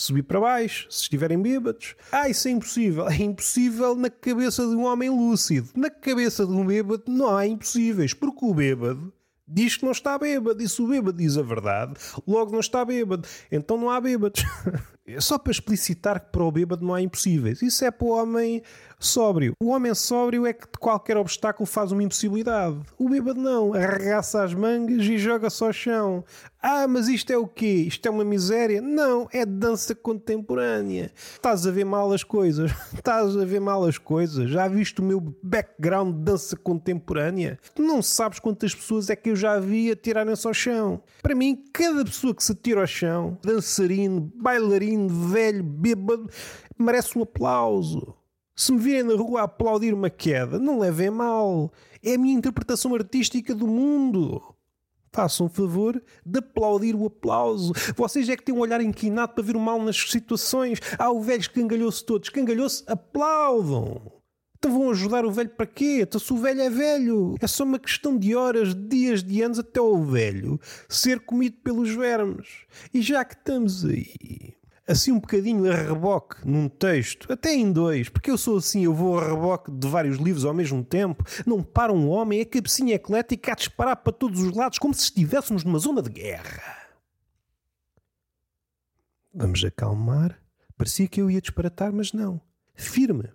subir 0.02 0.22
para 0.22 0.40
baixo, 0.40 0.86
se 0.90 1.02
estiverem 1.02 1.40
bêbados. 1.40 1.94
Ah, 2.10 2.28
isso 2.28 2.48
é 2.48 2.50
impossível. 2.50 3.08
É 3.08 3.16
impossível 3.16 3.94
na 3.94 4.10
cabeça 4.10 4.66
de 4.66 4.74
um 4.74 4.84
homem 4.84 5.10
lúcido. 5.10 5.68
Na 5.74 5.90
cabeça 5.90 6.46
de 6.46 6.52
um 6.52 6.64
bêbado 6.64 7.04
não 7.08 7.36
há 7.36 7.46
impossíveis, 7.46 8.14
porque 8.14 8.44
o 8.44 8.54
bêbado 8.54 9.12
diz 9.46 9.76
que 9.76 9.84
não 9.84 9.92
está 9.92 10.16
bêbado. 10.18 10.62
E 10.62 10.68
se 10.68 10.80
o 10.80 10.86
bêbado 10.86 11.18
diz 11.18 11.36
a 11.36 11.42
verdade, 11.42 11.94
logo 12.26 12.52
não 12.52 12.60
está 12.60 12.84
bêbado. 12.84 13.26
Então 13.50 13.76
não 13.76 13.90
há 13.90 14.00
bêbados. 14.00 14.42
Só 15.18 15.38
para 15.38 15.52
explicitar 15.52 16.20
que 16.20 16.30
para 16.30 16.44
o 16.44 16.52
bêbado 16.52 16.84
não 16.84 16.94
há 16.94 17.00
impossíveis. 17.00 17.62
Isso 17.62 17.84
é 17.84 17.90
para 17.90 18.06
o 18.06 18.10
homem 18.10 18.62
sóbrio. 19.00 19.54
O 19.60 19.70
homem 19.70 19.94
sóbrio 19.94 20.46
é 20.46 20.52
que 20.52 20.66
de 20.66 20.78
qualquer 20.78 21.16
obstáculo 21.16 21.66
faz 21.66 21.90
uma 21.90 22.02
impossibilidade. 22.02 22.78
O 22.98 23.08
bêbado 23.08 23.40
não. 23.40 23.72
Arregaça 23.72 24.42
as 24.44 24.54
mangas 24.54 25.04
e 25.06 25.18
joga-se 25.18 25.64
ao 25.64 25.72
chão. 25.72 26.24
Ah, 26.62 26.86
mas 26.86 27.08
isto 27.08 27.32
é 27.32 27.38
o 27.38 27.46
quê? 27.46 27.84
Isto 27.88 28.06
é 28.06 28.10
uma 28.10 28.24
miséria? 28.24 28.82
Não, 28.82 29.26
é 29.32 29.46
dança 29.46 29.94
contemporânea. 29.94 31.10
Estás 31.32 31.66
a 31.66 31.70
ver 31.70 31.84
mal 31.84 32.12
as 32.12 32.22
coisas. 32.22 32.70
Estás 32.92 33.34
a 33.34 33.44
ver 33.46 33.60
mal 33.60 33.82
as 33.84 33.96
coisas. 33.96 34.50
Já 34.50 34.68
viste 34.68 35.00
o 35.00 35.04
meu 35.04 35.20
background 35.42 36.16
de 36.16 36.22
dança 36.22 36.56
contemporânea? 36.56 37.58
Tu 37.74 37.82
não 37.82 38.02
sabes 38.02 38.38
quantas 38.38 38.74
pessoas 38.74 39.08
é 39.08 39.16
que 39.16 39.30
eu 39.30 39.36
já 39.36 39.58
vi 39.58 39.90
atirarem-se 39.90 40.46
ao 40.46 40.52
chão. 40.52 41.02
Para 41.22 41.34
mim, 41.34 41.64
cada 41.72 42.04
pessoa 42.04 42.34
que 42.34 42.44
se 42.44 42.54
tira 42.54 42.82
ao 42.82 42.86
chão, 42.86 43.38
dançarino, 43.42 44.30
bailarino, 44.36 44.99
velho, 45.08 45.62
bêbado, 45.62 46.28
merece 46.78 47.18
um 47.18 47.22
aplauso. 47.22 48.14
Se 48.54 48.72
me 48.72 48.78
virem 48.78 49.04
na 49.04 49.14
rua 49.14 49.40
a 49.40 49.44
aplaudir 49.44 49.94
uma 49.94 50.10
queda, 50.10 50.58
não 50.58 50.78
levem 50.78 51.10
mal. 51.10 51.72
É 52.02 52.14
a 52.14 52.18
minha 52.18 52.34
interpretação 52.34 52.94
artística 52.94 53.54
do 53.54 53.66
mundo. 53.66 54.42
Façam 55.12 55.46
um 55.46 55.48
favor 55.48 56.00
de 56.24 56.38
aplaudir 56.38 56.94
o 56.94 57.06
aplauso. 57.06 57.72
Vocês 57.96 58.28
é 58.28 58.36
que 58.36 58.44
têm 58.44 58.54
um 58.54 58.60
olhar 58.60 58.80
inquinado 58.80 59.32
para 59.32 59.42
ver 59.42 59.56
o 59.56 59.60
mal 59.60 59.82
nas 59.82 59.96
situações. 59.96 60.78
Ah, 60.98 61.10
o 61.10 61.20
velho 61.20 61.40
escangalhou-se 61.40 62.04
todo. 62.04 62.22
Escangalhou-se, 62.22 62.84
aplaudam. 62.86 64.20
Então 64.60 64.78
vão 64.78 64.90
ajudar 64.90 65.24
o 65.24 65.32
velho 65.32 65.48
para 65.48 65.64
quê? 65.64 66.00
Então 66.02 66.20
se 66.20 66.30
o 66.32 66.36
velho 66.36 66.60
é 66.60 66.68
velho, 66.68 67.34
é 67.40 67.46
só 67.46 67.64
uma 67.64 67.78
questão 67.78 68.16
de 68.18 68.36
horas, 68.36 68.74
de 68.74 68.88
dias, 68.88 69.22
de 69.24 69.40
anos 69.40 69.58
até 69.58 69.80
o 69.80 70.04
velho 70.04 70.60
ser 70.86 71.20
comido 71.20 71.56
pelos 71.64 71.88
vermes. 71.88 72.66
E 72.92 73.00
já 73.00 73.24
que 73.24 73.34
estamos 73.34 73.86
aí, 73.86 74.54
assim 74.86 75.12
um 75.12 75.20
bocadinho 75.20 75.70
a 75.70 75.74
reboque 75.74 76.36
num 76.46 76.68
texto, 76.68 77.32
até 77.32 77.54
em 77.54 77.70
dois, 77.72 78.08
porque 78.08 78.30
eu 78.30 78.38
sou 78.38 78.58
assim, 78.58 78.84
eu 78.84 78.94
vou 78.94 79.18
a 79.18 79.28
reboque 79.28 79.70
de 79.70 79.88
vários 79.88 80.18
livros 80.18 80.44
ao 80.44 80.54
mesmo 80.54 80.84
tempo, 80.84 81.24
não 81.46 81.62
para 81.62 81.92
um 81.92 82.08
homem, 82.08 82.40
é 82.40 82.44
cabecinha 82.44 82.94
eclética 82.94 83.52
a 83.52 83.56
disparar 83.56 83.96
para 83.96 84.12
todos 84.12 84.40
os 84.40 84.54
lados 84.54 84.78
como 84.78 84.94
se 84.94 85.04
estivéssemos 85.04 85.64
numa 85.64 85.78
zona 85.78 86.02
de 86.02 86.10
guerra. 86.10 86.80
Vamos 89.32 89.64
acalmar. 89.64 90.40
Parecia 90.76 91.06
que 91.06 91.20
eu 91.20 91.30
ia 91.30 91.40
disparatar, 91.40 91.92
mas 91.92 92.12
não. 92.12 92.40
Firme 92.74 93.30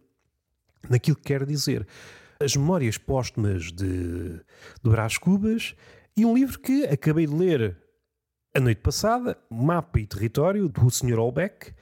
naquilo 0.90 1.16
que 1.16 1.24
quer 1.24 1.46
dizer. 1.46 1.88
As 2.40 2.56
Memórias 2.56 2.98
Póstumas 2.98 3.72
de, 3.72 4.34
de 4.34 4.90
Brás 4.90 5.18
Cubas 5.18 5.74
e 6.18 6.26
um 6.26 6.34
livro 6.34 6.60
que 6.60 6.84
acabei 6.86 7.26
de 7.26 7.34
ler 7.34 7.78
a 8.56 8.60
noite 8.62 8.80
passada, 8.80 9.38
Mapa 9.50 10.00
e 10.00 10.08
Território, 10.08 10.70
do 10.70 10.90
Sr. 10.90 11.20
Olbeck. 11.20 11.74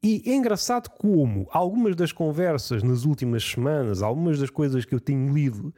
E 0.00 0.22
é 0.24 0.34
engraçado 0.34 0.88
como 0.90 1.48
algumas 1.50 1.96
das 1.96 2.12
conversas 2.12 2.84
nas 2.84 3.04
últimas 3.04 3.42
semanas, 3.42 4.00
algumas 4.00 4.38
das 4.38 4.48
coisas 4.48 4.84
que 4.84 4.94
eu 4.94 5.00
tenho 5.00 5.34
lido, 5.34 5.74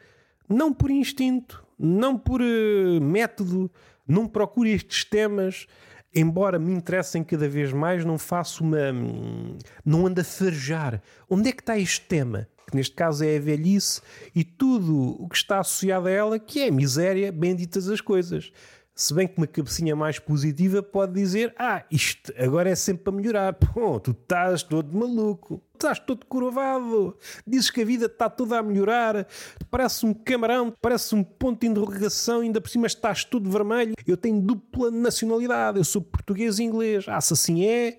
não 0.46 0.74
por 0.74 0.90
instinto, 0.90 1.64
não 1.78 2.18
por 2.18 2.42
uh, 2.42 3.00
método, 3.00 3.70
não 4.06 4.28
procuro 4.28 4.68
estes 4.68 5.04
temas, 5.06 5.66
embora 6.14 6.58
me 6.58 6.70
interessem 6.70 7.24
cada 7.24 7.48
vez 7.48 7.72
mais, 7.72 8.04
não 8.04 8.18
faço 8.18 8.62
uma. 8.62 8.92
Hum, 8.92 9.56
não 9.86 10.06
ando 10.06 10.20
a 10.20 10.24
farejar. 10.24 11.00
Onde 11.30 11.48
é 11.48 11.52
que 11.52 11.62
está 11.62 11.78
este 11.78 12.02
tema? 12.02 12.46
Que 12.68 12.76
neste 12.76 12.94
caso 12.94 13.24
é 13.24 13.38
a 13.38 13.40
velhice 13.40 14.02
e 14.34 14.44
tudo 14.44 15.16
o 15.18 15.28
que 15.30 15.36
está 15.36 15.60
associado 15.60 16.08
a 16.08 16.10
ela, 16.10 16.38
que 16.38 16.60
é 16.60 16.70
miséria, 16.70 17.32
benditas 17.32 17.88
as 17.88 18.02
coisas. 18.02 18.52
Se 18.98 19.12
bem 19.12 19.28
que 19.28 19.36
uma 19.36 19.46
cabecinha 19.46 19.94
mais 19.94 20.18
positiva 20.18 20.82
pode 20.82 21.12
dizer: 21.12 21.54
Ah, 21.58 21.84
isto 21.90 22.32
agora 22.38 22.70
é 22.70 22.74
sempre 22.74 23.04
para 23.04 23.12
melhorar. 23.12 23.52
Pô, 23.74 24.00
tu 24.00 24.12
estás 24.12 24.62
todo 24.62 24.96
maluco, 24.96 25.62
estás 25.74 25.98
todo 25.98 26.24
curvado. 26.24 27.14
Dizes 27.46 27.70
que 27.70 27.82
a 27.82 27.84
vida 27.84 28.06
está 28.06 28.30
toda 28.30 28.58
a 28.58 28.62
melhorar. 28.62 29.26
Parece 29.70 30.06
um 30.06 30.14
camarão, 30.14 30.72
parece 30.80 31.14
um 31.14 31.22
ponto 31.22 31.60
de 31.60 31.66
interrogação. 31.66 32.40
Ainda 32.40 32.58
por 32.58 32.70
cima 32.70 32.86
estás 32.86 33.22
tudo 33.22 33.50
vermelho. 33.50 33.92
Eu 34.06 34.16
tenho 34.16 34.40
dupla 34.40 34.90
nacionalidade. 34.90 35.76
Eu 35.76 35.84
sou 35.84 36.00
português 36.00 36.58
e 36.58 36.64
inglês. 36.64 37.04
Ah, 37.06 37.20
se 37.20 37.34
assim 37.34 37.66
é, 37.66 37.98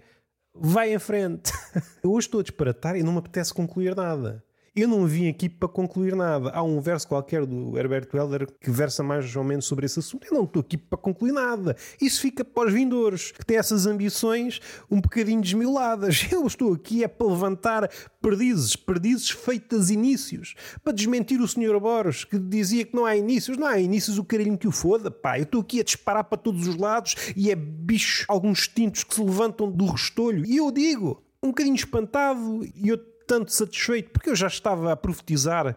vai 0.51 0.95
em 0.95 0.99
frente. 0.99 1.51
Eu 2.03 2.11
hoje 2.11 2.25
estou 2.25 2.39
a 2.39 2.43
disparatar 2.43 2.95
e 2.95 3.03
não 3.03 3.11
me 3.11 3.19
apetece 3.19 3.53
concluir 3.53 3.95
nada. 3.95 4.43
Eu 4.77 4.87
não 4.87 5.07
vim 5.07 5.27
aqui 5.27 5.49
para 5.49 5.67
concluir 5.67 6.15
nada. 6.15 6.51
Há 6.51 6.61
um 6.61 6.79
verso 6.79 7.07
qualquer 7.07 7.47
do 7.47 7.75
Herbert 7.75 8.09
Welder 8.13 8.45
que 8.61 8.69
versa 8.69 9.01
mais 9.01 9.35
ou 9.35 9.43
menos 9.43 9.65
sobre 9.65 9.87
esse 9.87 9.97
assunto. 9.97 10.27
Eu 10.27 10.35
não 10.35 10.43
estou 10.43 10.59
aqui 10.59 10.77
para 10.77 10.99
concluir 10.99 11.31
nada. 11.31 11.75
Isso 11.99 12.21
fica 12.21 12.45
para 12.45 12.67
os 12.67 12.73
vindores, 12.73 13.31
que 13.31 13.43
têm 13.43 13.57
essas 13.57 13.87
ambições 13.87 14.59
um 14.87 15.01
bocadinho 15.01 15.41
desmioladas. 15.41 16.27
Eu 16.31 16.45
estou 16.45 16.73
aqui 16.73 17.03
é 17.03 17.07
para 17.07 17.25
levantar 17.25 17.89
perdizes, 18.21 18.75
perdizes 18.75 19.31
feitas 19.31 19.89
inícios, 19.89 20.53
para 20.83 20.93
desmentir 20.93 21.41
o 21.41 21.47
Sr. 21.47 21.79
Boros, 21.79 22.23
que 22.23 22.37
dizia 22.37 22.85
que 22.85 22.95
não 22.95 23.03
há 23.03 23.15
inícios. 23.15 23.57
Não 23.57 23.65
há 23.65 23.79
inícios, 23.79 24.19
o 24.19 24.23
carinho 24.23 24.59
que 24.59 24.67
o 24.67 24.71
foda, 24.71 25.09
pá. 25.09 25.39
Eu 25.39 25.43
estou 25.43 25.61
aqui 25.61 25.79
a 25.79 25.83
disparar 25.83 26.25
para 26.25 26.37
todos 26.37 26.67
os 26.67 26.75
lados 26.75 27.15
e 27.35 27.49
é 27.49 27.55
bicho, 27.55 28.25
alguns 28.27 28.67
tintos 28.67 29.03
que 29.03 29.15
se 29.15 29.23
levantam 29.23 29.71
do 29.71 29.87
restolho. 29.87 30.45
E 30.45 30.57
eu 30.57 30.69
digo, 30.69 31.23
um 31.41 31.47
bocadinho 31.47 31.75
espantado 31.75 32.63
e 32.75 32.89
eu 32.89 33.16
tanto 33.27 33.51
satisfeito, 33.51 34.09
porque 34.09 34.29
eu 34.29 34.35
já 34.35 34.47
estava 34.47 34.93
a 34.93 34.95
profetizar 34.95 35.75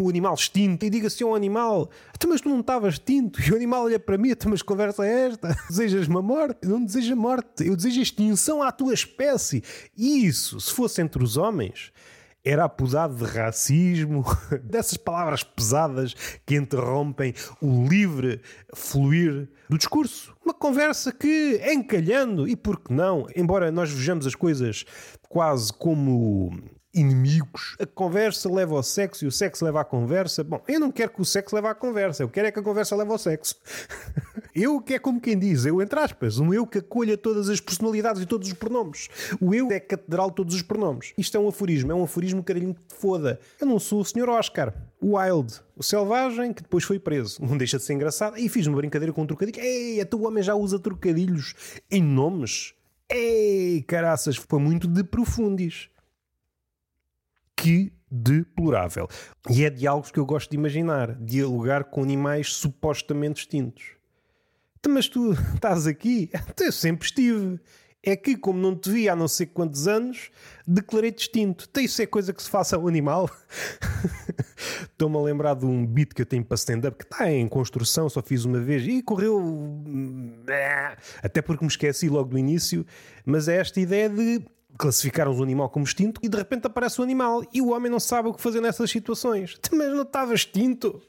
o 0.00 0.08
animal 0.08 0.34
extinto 0.34 0.84
e 0.84 0.90
diga 0.90 1.06
assim 1.06 1.24
ao 1.24 1.34
animal: 1.34 1.88
então, 2.14 2.28
mas 2.28 2.40
tu 2.40 2.48
não 2.48 2.60
estavas 2.60 2.94
extinto? 2.94 3.40
E 3.40 3.52
o 3.52 3.56
animal 3.56 3.84
olha 3.84 3.98
para 3.98 4.18
mim: 4.18 4.30
então, 4.30 4.50
mas 4.50 4.60
conversa 4.60 5.06
é 5.06 5.28
esta? 5.28 5.56
Desejas-me 5.68 6.16
a 6.18 6.22
morte? 6.22 6.66
Não 6.66 6.84
desejo 6.84 7.12
a 7.12 7.16
morte, 7.16 7.66
eu 7.66 7.76
desejo 7.76 8.00
extinção 8.00 8.62
à 8.62 8.70
tua 8.70 8.92
espécie. 8.92 9.62
E 9.96 10.26
isso, 10.26 10.60
se 10.60 10.72
fosse 10.72 11.00
entre 11.00 11.22
os 11.22 11.36
homens, 11.36 11.92
era 12.44 12.64
apodado 12.64 13.14
de 13.14 13.24
racismo, 13.24 14.24
dessas 14.62 14.96
palavras 14.96 15.44
pesadas 15.44 16.14
que 16.44 16.56
interrompem 16.56 17.34
o 17.60 17.86
livre 17.86 18.40
fluir 18.74 19.48
do 19.68 19.78
discurso. 19.78 20.34
Uma 20.44 20.54
conversa 20.54 21.12
que, 21.12 21.60
encalhando, 21.72 22.48
e 22.48 22.56
por 22.56 22.80
que 22.80 22.92
não, 22.92 23.26
embora 23.36 23.70
nós 23.70 23.90
vejamos 23.90 24.26
as 24.26 24.34
coisas 24.34 24.84
quase 25.28 25.72
como 25.72 26.50
inimigos. 26.94 27.76
A 27.80 27.86
conversa 27.86 28.52
leva 28.52 28.74
ao 28.74 28.82
sexo 28.82 29.24
e 29.24 29.28
o 29.28 29.32
sexo 29.32 29.64
leva 29.64 29.80
à 29.80 29.84
conversa. 29.84 30.44
Bom, 30.44 30.62
eu 30.68 30.78
não 30.78 30.90
quero 30.90 31.12
que 31.12 31.22
o 31.22 31.24
sexo 31.24 31.54
leve 31.54 31.68
à 31.68 31.74
conversa, 31.74 32.22
eu 32.22 32.28
quero 32.28 32.48
é 32.48 32.52
que 32.52 32.58
a 32.58 32.62
conversa 32.62 32.96
leve 32.96 33.10
ao 33.10 33.18
sexo. 33.18 33.56
eu 34.54 34.80
que 34.82 34.94
é 34.94 34.98
como 34.98 35.20
quem 35.20 35.38
diz, 35.38 35.64
eu 35.64 35.80
entre 35.80 35.98
aspas, 35.98 36.38
um 36.38 36.52
eu 36.52 36.66
que 36.66 36.78
acolha 36.78 37.16
todas 37.16 37.48
as 37.48 37.60
personalidades 37.60 38.20
e 38.20 38.26
todos 38.26 38.48
os 38.48 38.54
pronomes. 38.54 39.08
O 39.40 39.54
eu 39.54 39.70
é 39.70 39.80
catedral 39.80 40.28
de 40.28 40.36
todos 40.36 40.54
os 40.54 40.62
pronomes. 40.62 41.14
Isto 41.16 41.36
é 41.36 41.40
um 41.40 41.48
aforismo, 41.48 41.90
é 41.90 41.94
um 41.94 42.04
aforismo 42.04 42.42
carinho 42.42 42.74
que 42.74 42.94
foda. 42.94 43.40
Eu 43.60 43.66
não 43.66 43.78
sou 43.78 44.00
o 44.00 44.04
Sr. 44.04 44.28
Oscar, 44.28 44.74
Wild, 45.02 45.60
o 45.74 45.82
selvagem 45.82 46.52
que 46.52 46.62
depois 46.62 46.84
foi 46.84 46.98
preso. 46.98 47.42
Não 47.42 47.56
deixa 47.56 47.78
de 47.78 47.84
ser 47.84 47.94
engraçado. 47.94 48.36
E 48.36 48.48
fiz 48.48 48.66
uma 48.66 48.76
brincadeira 48.76 49.12
com 49.12 49.22
um 49.22 49.26
trocadilho. 49.26 49.58
Ei, 49.58 50.00
até 50.00 50.14
o 50.14 50.26
homem 50.26 50.42
já 50.42 50.54
usa 50.54 50.78
trocadilhos 50.78 51.54
em 51.90 52.02
nomes. 52.02 52.74
Ei, 53.08 53.82
caraças, 53.82 54.36
foi 54.36 54.58
muito 54.58 54.86
de 54.86 55.02
profundis. 55.02 55.88
Que 57.56 57.92
deplorável. 58.10 59.08
E 59.48 59.64
é 59.64 59.70
diálogos 59.70 60.10
que 60.10 60.18
eu 60.18 60.26
gosto 60.26 60.50
de 60.50 60.56
imaginar. 60.56 61.14
Dialogar 61.14 61.84
com 61.84 62.02
animais 62.02 62.52
supostamente 62.52 63.40
extintos. 63.40 64.01
Mas 64.88 65.08
tu 65.08 65.32
estás 65.54 65.86
aqui? 65.86 66.30
Eu 66.60 66.72
sempre 66.72 67.06
estive. 67.06 67.60
É 68.04 68.16
que, 68.16 68.36
como 68.36 68.58
não 68.58 68.74
te 68.74 68.90
vi 68.90 69.08
há 69.08 69.14
não 69.14 69.28
sei 69.28 69.46
quantos 69.46 69.86
anos, 69.86 70.32
declarei 70.66 71.12
distinto. 71.12 71.68
Então, 71.70 71.80
isso 71.80 72.02
é 72.02 72.06
coisa 72.06 72.32
que 72.32 72.42
se 72.42 72.50
faça 72.50 72.74
ao 72.74 72.88
animal? 72.88 73.30
Estou-me 74.90 75.16
a 75.18 75.20
lembrar 75.20 75.54
de 75.54 75.64
um 75.64 75.86
beat 75.86 76.12
que 76.12 76.22
eu 76.22 76.26
tenho 76.26 76.44
para 76.44 76.56
stand-up 76.56 76.98
que 76.98 77.04
está 77.04 77.30
em 77.30 77.46
construção, 77.46 78.08
só 78.08 78.20
fiz 78.20 78.44
uma 78.44 78.58
vez 78.58 78.84
e 78.88 79.02
correu. 79.02 79.40
Até 81.22 81.40
porque 81.40 81.64
me 81.64 81.70
esqueci 81.70 82.08
logo 82.08 82.30
do 82.30 82.38
início. 82.38 82.84
Mas 83.24 83.46
é 83.46 83.58
esta 83.58 83.78
ideia 83.78 84.08
de 84.08 84.44
classificarmos 84.76 85.38
o 85.38 85.42
animal 85.44 85.70
como 85.70 85.84
extinto 85.84 86.20
e 86.24 86.28
de 86.28 86.36
repente 86.36 86.66
aparece 86.66 87.00
o 87.00 87.04
animal 87.04 87.44
e 87.52 87.62
o 87.62 87.70
homem 87.70 87.90
não 87.90 88.00
sabe 88.00 88.28
o 88.28 88.34
que 88.34 88.42
fazer 88.42 88.60
nessas 88.60 88.90
situações. 88.90 89.60
Mas 89.70 89.90
não 89.90 90.02
estava 90.02 90.34
extinto? 90.34 91.00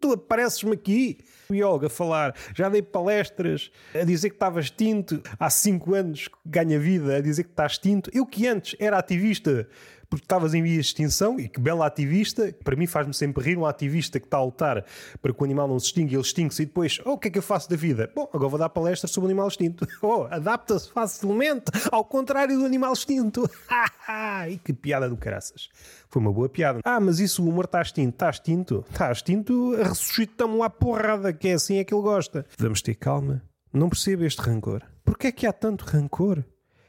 Tu 0.00 0.12
apareces-me 0.12 0.72
aqui, 0.72 1.18
biólogo, 1.50 1.84
a 1.84 1.90
falar. 1.90 2.34
Já 2.54 2.70
dei 2.70 2.80
palestras 2.80 3.70
a 3.94 4.02
dizer 4.02 4.30
que 4.30 4.36
estava 4.36 4.58
extinto 4.58 5.22
há 5.38 5.50
5 5.50 5.94
anos, 5.94 6.28
ganha 6.44 6.78
vida, 6.78 7.16
a 7.16 7.20
dizer 7.20 7.44
que 7.44 7.50
está 7.50 7.66
extinto. 7.66 8.10
Eu 8.14 8.24
que 8.24 8.46
antes 8.46 8.74
era 8.80 8.96
ativista 8.96 9.68
porque 10.10 10.24
estavas 10.24 10.52
em 10.54 10.62
vias 10.62 10.86
de 10.86 10.90
extinção 10.90 11.38
e 11.38 11.48
que 11.48 11.60
bela 11.60 11.86
ativista, 11.86 12.52
para 12.64 12.74
mim 12.74 12.86
faz-me 12.86 13.14
sempre 13.14 13.44
rir 13.44 13.56
um 13.56 13.64
ativista 13.64 14.18
que 14.18 14.26
está 14.26 14.38
a 14.38 14.44
lutar 14.44 14.84
para 15.22 15.32
que 15.32 15.40
o 15.40 15.44
animal 15.44 15.68
não 15.68 15.78
se 15.78 15.86
extinga, 15.86 16.12
ele 16.12 16.20
extingue-se 16.20 16.62
e 16.62 16.66
depois, 16.66 17.00
oh, 17.04 17.12
o 17.12 17.18
que 17.18 17.28
é 17.28 17.30
que 17.30 17.38
eu 17.38 17.42
faço 17.42 17.70
da 17.70 17.76
vida? 17.76 18.10
Bom, 18.14 18.28
agora 18.34 18.48
vou 18.48 18.58
dar 18.58 18.68
palestras 18.68 19.12
sobre 19.12 19.26
o 19.26 19.30
animal 19.30 19.48
extinto. 19.48 19.86
Oh, 20.02 20.26
adapta-se 20.30 20.90
facilmente 20.90 21.70
ao 21.92 22.02
contrário 22.04 22.58
do 22.58 22.64
animal 22.64 22.92
extinto. 22.92 23.48
e 24.50 24.56
que 24.56 24.72
piada 24.72 25.08
do 25.08 25.16
caraças. 25.16 25.68
Foi 26.08 26.20
uma 26.20 26.32
boa 26.32 26.48
piada. 26.48 26.80
Ah, 26.84 26.98
mas 26.98 27.20
isso 27.20 27.44
o 27.44 27.48
humor 27.48 27.66
está 27.66 27.82
extinto. 27.82 28.14
Está 28.14 28.30
extinto? 28.30 28.84
Está 28.90 29.12
extinto, 29.12 29.76
ressuscitamos 29.76 30.58
lá 30.58 30.70
porrada, 30.70 31.32
que 31.32 31.48
é 31.48 31.52
assim 31.52 31.76
é 31.76 31.84
que 31.84 31.94
ele 31.94 32.02
gosta. 32.02 32.44
Vamos 32.58 32.82
ter 32.82 32.94
calma. 32.94 33.42
Não 33.72 33.88
percebo 33.88 34.24
este 34.24 34.40
rancor. 34.40 34.82
Porquê 35.04 35.28
é 35.28 35.32
que 35.32 35.46
há 35.46 35.52
tanto 35.52 35.84
rancor? 35.84 36.42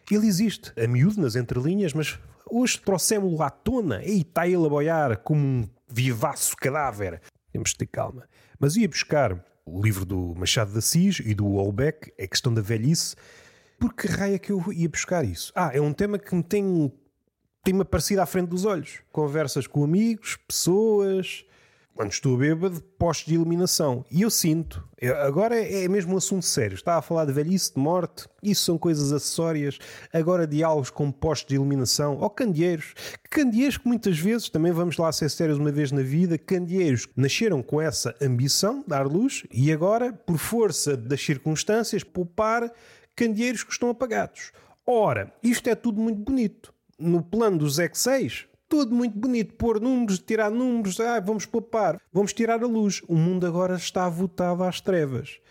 Ele 0.09 0.25
existe, 0.25 0.73
a 0.81 0.87
miúdo 0.87 1.21
nas 1.21 1.35
entrelinhas, 1.35 1.93
mas 1.93 2.19
Hoje 2.49 2.79
trouxemos-lo 2.79 3.41
à 3.41 3.49
tona 3.49 4.03
e 4.03 4.21
está 4.21 4.47
ele 4.47 4.65
a 4.65 4.69
boiar 4.69 5.17
como 5.17 5.41
um 5.41 5.69
vivaço 5.87 6.55
cadáver. 6.55 7.21
Temos 7.51 7.71
de 7.71 7.77
ter 7.77 7.87
calma. 7.87 8.27
Mas 8.59 8.75
ia 8.75 8.87
buscar 8.87 9.43
o 9.65 9.81
livro 9.81 10.05
do 10.05 10.33
Machado 10.35 10.71
de 10.71 10.77
Assis 10.77 11.19
e 11.19 11.33
do 11.33 11.47
Holbeck, 11.47 12.11
A 12.21 12.27
Questão 12.27 12.53
da 12.53 12.61
Velhice. 12.61 13.15
Por 13.79 13.93
que 13.93 14.07
raia 14.07 14.37
que 14.37 14.51
eu 14.51 14.63
ia 14.71 14.87
buscar 14.87 15.25
isso? 15.25 15.51
Ah, 15.55 15.71
é 15.73 15.81
um 15.81 15.93
tema 15.93 16.19
que 16.19 16.33
me 16.35 16.43
tem, 16.43 16.91
tem-me 17.63 17.81
aparecido 17.81 18.21
à 18.21 18.25
frente 18.25 18.49
dos 18.49 18.65
olhos. 18.65 18.99
Conversas 19.11 19.67
com 19.67 19.83
amigos, 19.83 20.37
pessoas, 20.47 21.45
quando 22.01 22.13
estou 22.13 22.35
bêbado, 22.35 22.81
postos 22.97 23.27
de 23.27 23.35
iluminação. 23.35 24.03
E 24.09 24.23
eu 24.23 24.31
sinto. 24.31 24.83
Eu, 24.99 25.15
agora 25.17 25.55
é, 25.55 25.83
é 25.83 25.87
mesmo 25.87 26.15
um 26.15 26.17
assunto 26.17 26.43
sério. 26.43 26.73
Estava 26.73 26.97
a 26.97 27.01
falar 27.03 27.25
de 27.25 27.31
velhice, 27.31 27.75
de 27.75 27.79
morte. 27.79 28.27
Isso 28.41 28.65
são 28.65 28.75
coisas 28.75 29.13
acessórias. 29.13 29.77
Agora 30.11 30.47
diálogos 30.47 30.89
com 30.89 31.11
postos 31.11 31.49
de 31.49 31.55
iluminação. 31.55 32.17
Ou 32.17 32.27
candeeiros. 32.27 32.95
Candeeiros 33.29 33.77
que 33.77 33.87
muitas 33.87 34.17
vezes, 34.17 34.49
também 34.49 34.71
vamos 34.71 34.97
lá 34.97 35.11
ser 35.11 35.29
sérios 35.29 35.59
uma 35.59 35.71
vez 35.71 35.91
na 35.91 36.01
vida, 36.01 36.39
candeeiros 36.39 37.07
nasceram 37.15 37.61
com 37.61 37.79
essa 37.79 38.15
ambição, 38.19 38.83
dar 38.87 39.05
luz, 39.05 39.43
e 39.51 39.71
agora, 39.71 40.11
por 40.11 40.39
força 40.39 40.97
das 40.97 41.23
circunstâncias, 41.23 42.03
poupar 42.03 42.73
candeeiros 43.15 43.63
que 43.63 43.73
estão 43.73 43.91
apagados. 43.91 44.51
Ora, 44.87 45.31
isto 45.43 45.69
é 45.69 45.75
tudo 45.75 46.01
muito 46.01 46.19
bonito. 46.19 46.73
No 46.97 47.21
plano 47.21 47.59
dos 47.59 47.77
X6, 47.77 48.45
tudo 48.71 48.95
muito 48.95 49.19
bonito, 49.19 49.53
pôr 49.55 49.81
números, 49.81 50.17
tirar 50.17 50.49
números, 50.49 50.97
ah, 51.01 51.19
vamos 51.19 51.45
poupar, 51.45 52.01
vamos 52.13 52.31
tirar 52.31 52.63
a 52.63 52.65
luz. 52.65 53.01
O 53.05 53.17
mundo 53.17 53.45
agora 53.45 53.75
está 53.75 54.07
votado 54.07 54.63
às 54.63 54.79
trevas. 54.79 55.41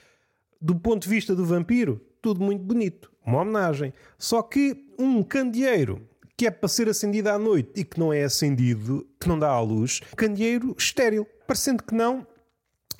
Do 0.58 0.74
ponto 0.74 1.02
de 1.02 1.10
vista 1.10 1.34
do 1.34 1.44
vampiro, 1.44 2.00
tudo 2.22 2.42
muito 2.42 2.64
bonito, 2.64 3.12
uma 3.24 3.42
homenagem. 3.42 3.92
Só 4.18 4.42
que 4.42 4.86
um 4.98 5.22
candeeiro 5.22 6.00
que 6.34 6.46
é 6.46 6.50
para 6.50 6.66
ser 6.66 6.88
acendido 6.88 7.28
à 7.28 7.38
noite 7.38 7.72
e 7.76 7.84
que 7.84 8.00
não 8.00 8.10
é 8.10 8.24
acendido, 8.24 9.06
que 9.20 9.28
não 9.28 9.38
dá 9.38 9.50
à 9.50 9.60
luz, 9.60 10.00
candeeiro 10.16 10.74
estéril. 10.78 11.26
Parecendo 11.46 11.82
que 11.82 11.94
não, 11.94 12.26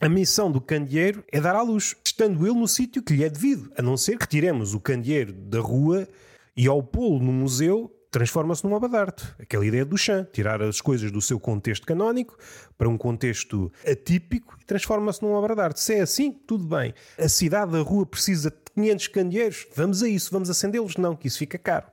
a 0.03 0.09
missão 0.09 0.53
do 0.53 0.61
candeeiro 0.61 1.25
é 1.33 1.41
dar 1.41 1.57
à 1.57 1.63
luz, 1.63 1.97
estando 2.05 2.47
ele 2.47 2.61
no 2.61 2.69
sítio 2.69 3.03
que 3.03 3.15
lhe 3.15 3.25
é 3.25 3.31
devido, 3.31 3.73
a 3.75 3.81
não 3.81 3.97
ser 3.97 4.19
que 4.19 4.29
tiremos 4.29 4.75
o 4.75 4.81
candeeiro 4.81 5.33
da 5.33 5.61
rua 5.61 6.07
e 6.55 6.67
ao 6.67 6.83
pô-lo 6.83 7.21
no 7.21 7.33
museu 7.33 7.91
transforma-se 8.11 8.67
de 8.89 8.97
arte. 8.97 9.25
Aquela 9.39 9.65
ideia 9.65 9.85
do 9.85 9.97
chão, 9.97 10.27
tirar 10.33 10.61
as 10.63 10.81
coisas 10.81 11.11
do 11.11 11.21
seu 11.21 11.39
contexto 11.39 11.87
canónico 11.87 12.37
para 12.77 12.89
um 12.89 12.99
contexto 12.99 13.73
atípico 13.87 14.57
e 14.61 14.65
transforma-se 14.65 15.21
de 15.55 15.61
arte. 15.61 15.81
Se 15.81 15.95
é 15.95 16.01
assim, 16.01 16.33
tudo 16.33 16.65
bem. 16.65 16.93
A 17.19 17.29
cidade 17.29 17.73
da 17.73 17.81
rua 17.81 18.05
precisa 18.05 18.51
de 18.51 18.57
500 18.75 19.07
candeeiros, 19.09 19.67
vamos 19.75 20.03
a 20.03 20.09
isso, 20.09 20.31
vamos 20.31 20.51
acendê-los? 20.51 20.97
Não, 20.97 21.15
que 21.15 21.29
isso 21.29 21.39
fica 21.39 21.59
caro. 21.59 21.87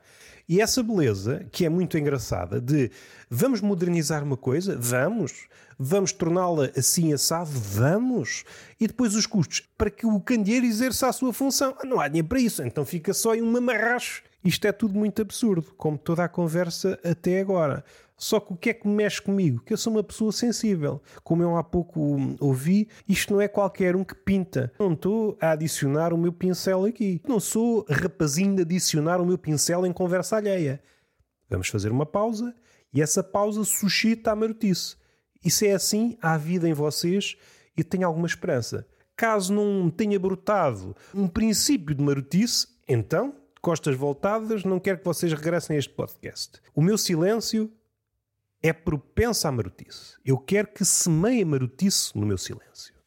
E 0.48 0.62
essa 0.62 0.82
beleza, 0.82 1.46
que 1.51 1.66
é 1.66 1.70
muito 1.70 1.98
engraçada, 1.98 2.62
de 2.62 2.89
vamos 3.30 3.60
modernizar 3.60 4.24
uma 4.24 4.38
coisa? 4.38 4.77
Vamos. 4.80 5.48
Vamos 5.77 6.12
torná-la 6.12 6.70
assim 6.75 7.12
assado? 7.13 7.50
Vamos. 7.51 8.46
E 8.80 8.88
depois 8.88 9.13
os 9.13 9.25
custos 9.25 9.68
para 9.77 9.89
que 9.89 10.06
o 10.08 10.20
candeeiro 10.22 10.66
exerça 10.66 11.08
a 11.08 11.13
sua 11.13 11.34
função. 11.34 11.75
Ah, 11.80 11.86
não 11.86 12.00
há 12.00 12.08
dinheiro 12.08 12.27
para 12.27 12.39
isso, 12.39 12.63
então 12.63 12.86
fica 12.86 13.13
só 13.13 13.36
em 13.36 13.42
um 13.42 13.51
mamarracho 13.51 14.24
isto 14.48 14.66
é 14.66 14.72
tudo 14.72 14.94
muito 14.94 15.22
absurdo, 15.22 15.74
como 15.75 15.98
toda 15.98 16.24
a 16.24 16.30
conversa 16.30 16.98
até 17.04 17.42
agora. 17.42 17.84
Só 18.17 18.39
que 18.39 18.51
o 18.51 18.57
que 18.57 18.71
é 18.71 18.74
que 18.74 18.88
mexe 18.88 19.21
comigo? 19.21 19.62
Que 19.63 19.74
eu 19.74 19.77
sou 19.77 19.93
uma 19.93 20.03
pessoa 20.03 20.31
sensível. 20.31 21.00
Como 21.24 21.43
eu 21.43 21.55
há 21.55 21.63
pouco 21.63 22.17
ouvi, 22.39 22.89
isto 23.07 23.31
não 23.31 23.39
é 23.39 23.47
qualquer 23.47 23.95
um 23.95 24.03
que 24.03 24.15
pinta. 24.15 24.74
Não 24.79 24.93
estou 24.93 25.38
a 25.39 25.51
adicionar 25.51 26.12
o 26.13 26.17
meu 26.17 26.33
pincel 26.33 26.86
aqui. 26.86 27.21
Não 27.27 27.39
sou 27.39 27.86
rapazinho 27.88 28.55
de 28.55 28.63
adicionar 28.63 29.21
o 29.21 29.25
meu 29.25 29.38
pincel 29.38 29.86
em 29.86 29.93
conversa 29.93 30.38
alheia. 30.38 30.81
Vamos 31.47 31.67
fazer 31.67 31.91
uma 31.91 32.05
pausa 32.05 32.55
e 32.91 33.01
essa 33.01 33.24
pausa 33.24 33.63
suscita 33.63 34.31
a 34.31 34.36
marotice. 34.36 34.95
E 35.45 35.51
se 35.51 35.67
é 35.67 35.74
assim, 35.74 36.17
há 36.19 36.36
vida 36.38 36.67
em 36.67 36.74
vocês 36.74 37.38
e 37.77 37.83
tenho 37.83 38.07
alguma 38.07 38.25
esperança. 38.25 38.88
Caso 39.15 39.53
não 39.53 39.89
tenha 39.91 40.19
brotado 40.19 40.95
um 41.13 41.27
princípio 41.27 41.93
de 41.93 42.03
marotice, 42.03 42.67
então 42.88 43.36
costas 43.62 43.95
voltadas, 43.95 44.63
não 44.63 44.79
quero 44.79 45.00
que 45.00 45.05
vocês 45.05 45.33
regressem 45.33 45.75
a 45.75 45.79
este 45.79 45.93
podcast. 45.93 46.62
O 46.74 46.81
meu 46.81 46.97
silêncio 46.97 47.71
é 48.61 48.73
propenso 48.73 49.47
à 49.47 49.51
marotice. 49.51 50.15
Eu 50.25 50.37
quero 50.37 50.67
que 50.67 50.83
semeie 50.83 51.45
marotice 51.45 52.17
no 52.17 52.25
meu 52.25 52.37
silêncio. 52.37 52.97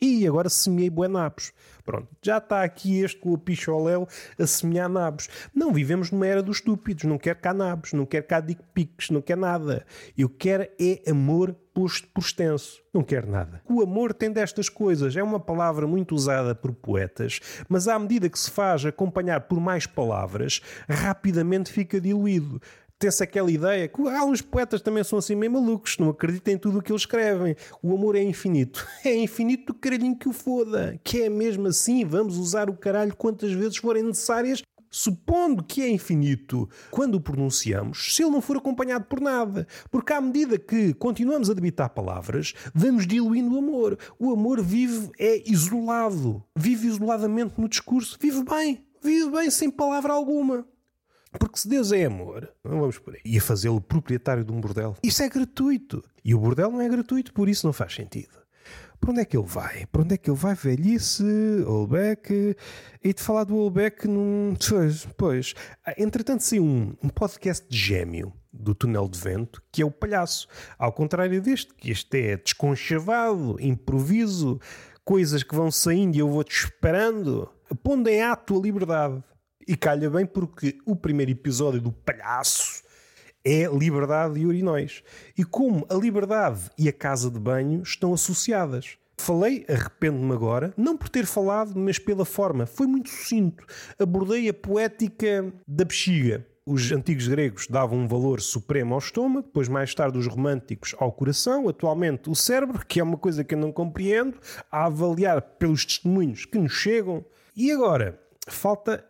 E 0.00 0.26
agora 0.26 0.50
semeei 0.50 0.90
bué 0.90 1.08
nabos. 1.08 1.52
Pronto, 1.82 2.08
já 2.22 2.36
está 2.36 2.62
aqui 2.62 3.00
este 3.00 3.18
com 3.18 3.32
o 3.32 3.38
picholéu 3.38 4.06
a 4.38 4.46
semear 4.46 4.90
nabos. 4.90 5.28
Não 5.54 5.72
vivemos 5.72 6.10
numa 6.10 6.26
era 6.26 6.42
dos 6.42 6.58
estúpidos. 6.58 7.04
Não 7.04 7.16
quero 7.16 7.38
cá 7.38 7.54
nabos, 7.54 7.94
não 7.94 8.04
quero 8.04 8.26
cá 8.26 8.40
dick 8.40 8.62
pics, 8.74 9.08
não 9.08 9.22
quero 9.22 9.40
nada. 9.40 9.86
Eu 10.16 10.28
quero 10.28 10.68
é 10.78 11.10
amor 11.10 11.56
posto 11.72 12.08
por 12.08 12.20
extenso. 12.20 12.82
Não 12.92 13.02
quero 13.02 13.30
nada. 13.30 13.62
O 13.66 13.80
amor 13.80 14.12
tem 14.12 14.30
destas 14.30 14.68
coisas. 14.68 15.16
É 15.16 15.22
uma 15.22 15.40
palavra 15.40 15.86
muito 15.86 16.14
usada 16.14 16.54
por 16.54 16.74
poetas, 16.74 17.40
mas 17.66 17.88
à 17.88 17.98
medida 17.98 18.28
que 18.28 18.38
se 18.38 18.50
faz 18.50 18.84
acompanhar 18.84 19.42
por 19.42 19.58
mais 19.58 19.86
palavras, 19.86 20.60
rapidamente 20.88 21.72
fica 21.72 21.98
diluído 21.98 22.60
tem-se 22.98 23.22
aquela 23.22 23.50
ideia 23.50 23.88
que 23.88 24.00
os 24.00 24.40
poetas 24.40 24.80
também 24.80 25.04
são 25.04 25.18
assim 25.18 25.34
meio 25.34 25.52
malucos, 25.52 25.98
não 25.98 26.08
acreditam 26.08 26.54
em 26.54 26.58
tudo 26.58 26.78
o 26.78 26.82
que 26.82 26.90
eles 26.90 27.02
escrevem. 27.02 27.54
O 27.82 27.94
amor 27.94 28.16
é 28.16 28.22
infinito. 28.22 28.86
É 29.04 29.14
infinito 29.14 29.72
do 29.72 29.74
caralhinho 29.74 30.16
que 30.16 30.28
o 30.28 30.32
foda. 30.32 30.98
Que 31.04 31.22
é 31.22 31.28
mesmo 31.28 31.68
assim, 31.68 32.04
vamos 32.04 32.38
usar 32.38 32.68
o 32.68 32.76
caralho 32.76 33.14
quantas 33.14 33.52
vezes 33.52 33.76
forem 33.76 34.02
necessárias, 34.02 34.62
supondo 34.90 35.62
que 35.62 35.82
é 35.82 35.88
infinito. 35.88 36.68
Quando 36.90 37.16
o 37.16 37.20
pronunciamos, 37.20 38.14
se 38.14 38.22
ele 38.22 38.32
não 38.32 38.40
for 38.40 38.56
acompanhado 38.56 39.04
por 39.04 39.20
nada. 39.20 39.66
Porque 39.90 40.12
à 40.12 40.20
medida 40.20 40.58
que 40.58 40.92
continuamos 40.94 41.48
a 41.50 41.54
debitar 41.54 41.90
palavras, 41.90 42.54
vamos 42.74 43.06
diluindo 43.06 43.54
o 43.54 43.58
amor. 43.58 43.98
O 44.18 44.32
amor 44.32 44.60
vive, 44.60 45.10
é 45.18 45.48
isolado. 45.48 46.42
Vive 46.56 46.88
isoladamente 46.88 47.54
no 47.58 47.68
discurso. 47.68 48.18
Vive 48.20 48.42
bem. 48.42 48.84
Vive 49.02 49.30
bem 49.30 49.50
sem 49.50 49.70
palavra 49.70 50.12
alguma. 50.12 50.66
Porque 51.38 51.58
se 51.58 51.68
Deus 51.68 51.92
é 51.92 52.04
amor, 52.04 52.52
não 52.64 52.80
vamos 52.80 52.98
por 52.98 53.14
aí, 53.14 53.20
e 53.24 53.38
a 53.38 53.40
fazê-lo 53.40 53.80
proprietário 53.80 54.44
de 54.44 54.52
um 54.52 54.60
bordel, 54.60 54.96
isso 55.02 55.22
é 55.22 55.28
gratuito. 55.28 56.02
E 56.24 56.34
o 56.34 56.38
bordel 56.38 56.70
não 56.70 56.80
é 56.80 56.88
gratuito, 56.88 57.32
por 57.32 57.48
isso 57.48 57.66
não 57.66 57.72
faz 57.72 57.94
sentido. 57.94 58.46
Para 59.00 59.10
onde 59.10 59.20
é 59.20 59.24
que 59.24 59.36
ele 59.36 59.46
vai? 59.46 59.86
Para 59.86 60.02
onde 60.02 60.14
é 60.14 60.16
que 60.16 60.30
ele 60.30 60.38
vai? 60.38 60.54
Velhice, 60.54 61.22
Olbeck. 61.66 62.56
E 63.04 63.14
de 63.14 63.22
falar 63.22 63.44
do 63.44 63.56
Olbeck 63.56 64.08
num. 64.08 64.54
Pois, 64.68 65.06
pois. 65.16 65.54
Entretanto, 65.96 66.42
saiu 66.42 66.64
um, 66.64 66.94
um 67.02 67.08
podcast 67.08 67.68
de 67.68 67.76
gêmeo 67.76 68.32
do 68.52 68.74
Túnel 68.74 69.08
de 69.08 69.18
Vento, 69.18 69.62
que 69.70 69.82
é 69.82 69.84
o 69.84 69.90
palhaço. 69.90 70.48
Ao 70.78 70.92
contrário 70.92 71.40
deste, 71.40 71.74
que 71.74 71.90
este 71.90 72.20
é 72.20 72.36
desconchavado, 72.36 73.56
improviso, 73.60 74.58
coisas 75.04 75.42
que 75.42 75.54
vão 75.54 75.70
saindo 75.70 76.16
e 76.16 76.18
eu 76.18 76.28
vou-te 76.28 76.56
esperando, 76.56 77.48
pondo 77.82 78.08
em 78.08 78.22
ato 78.22 78.58
a 78.58 78.60
liberdade. 78.60 79.22
E 79.68 79.76
calha 79.76 80.08
bem 80.08 80.24
porque 80.24 80.78
o 80.86 80.94
primeiro 80.94 81.32
episódio 81.32 81.80
do 81.80 81.90
Palhaço 81.90 82.84
é 83.44 83.66
liberdade 83.66 84.38
e 84.38 84.46
urinóis. 84.46 85.02
E 85.36 85.42
como 85.42 85.84
a 85.90 85.94
liberdade 85.94 86.70
e 86.78 86.88
a 86.88 86.92
casa 86.92 87.28
de 87.28 87.40
banho 87.40 87.82
estão 87.82 88.14
associadas. 88.14 88.96
Falei, 89.18 89.64
arrependo-me 89.68 90.32
agora, 90.32 90.72
não 90.76 90.96
por 90.96 91.08
ter 91.08 91.26
falado, 91.26 91.72
mas 91.74 91.98
pela 91.98 92.24
forma. 92.24 92.64
Foi 92.64 92.86
muito 92.86 93.08
sucinto. 93.08 93.64
Abordei 93.98 94.48
a 94.48 94.54
poética 94.54 95.52
da 95.66 95.84
bexiga. 95.84 96.46
Os 96.64 96.92
antigos 96.92 97.26
gregos 97.26 97.66
davam 97.66 97.98
um 97.98 98.08
valor 98.08 98.40
supremo 98.40 98.94
ao 98.94 98.98
estômago, 98.98 99.46
depois, 99.46 99.68
mais 99.68 99.92
tarde, 99.94 100.18
os 100.18 100.26
românticos 100.26 100.94
ao 100.98 101.10
coração, 101.10 101.68
atualmente 101.68 102.28
o 102.28 102.34
cérebro, 102.34 102.84
que 102.86 103.00
é 103.00 103.02
uma 103.02 103.16
coisa 103.16 103.42
que 103.42 103.54
eu 103.54 103.58
não 103.58 103.72
compreendo, 103.72 104.38
a 104.70 104.86
avaliar 104.86 105.40
pelos 105.40 105.84
testemunhos 105.84 106.44
que 106.44 106.58
nos 106.58 106.72
chegam. 106.72 107.24
E 107.56 107.70
agora, 107.72 108.20
falta 108.48 109.04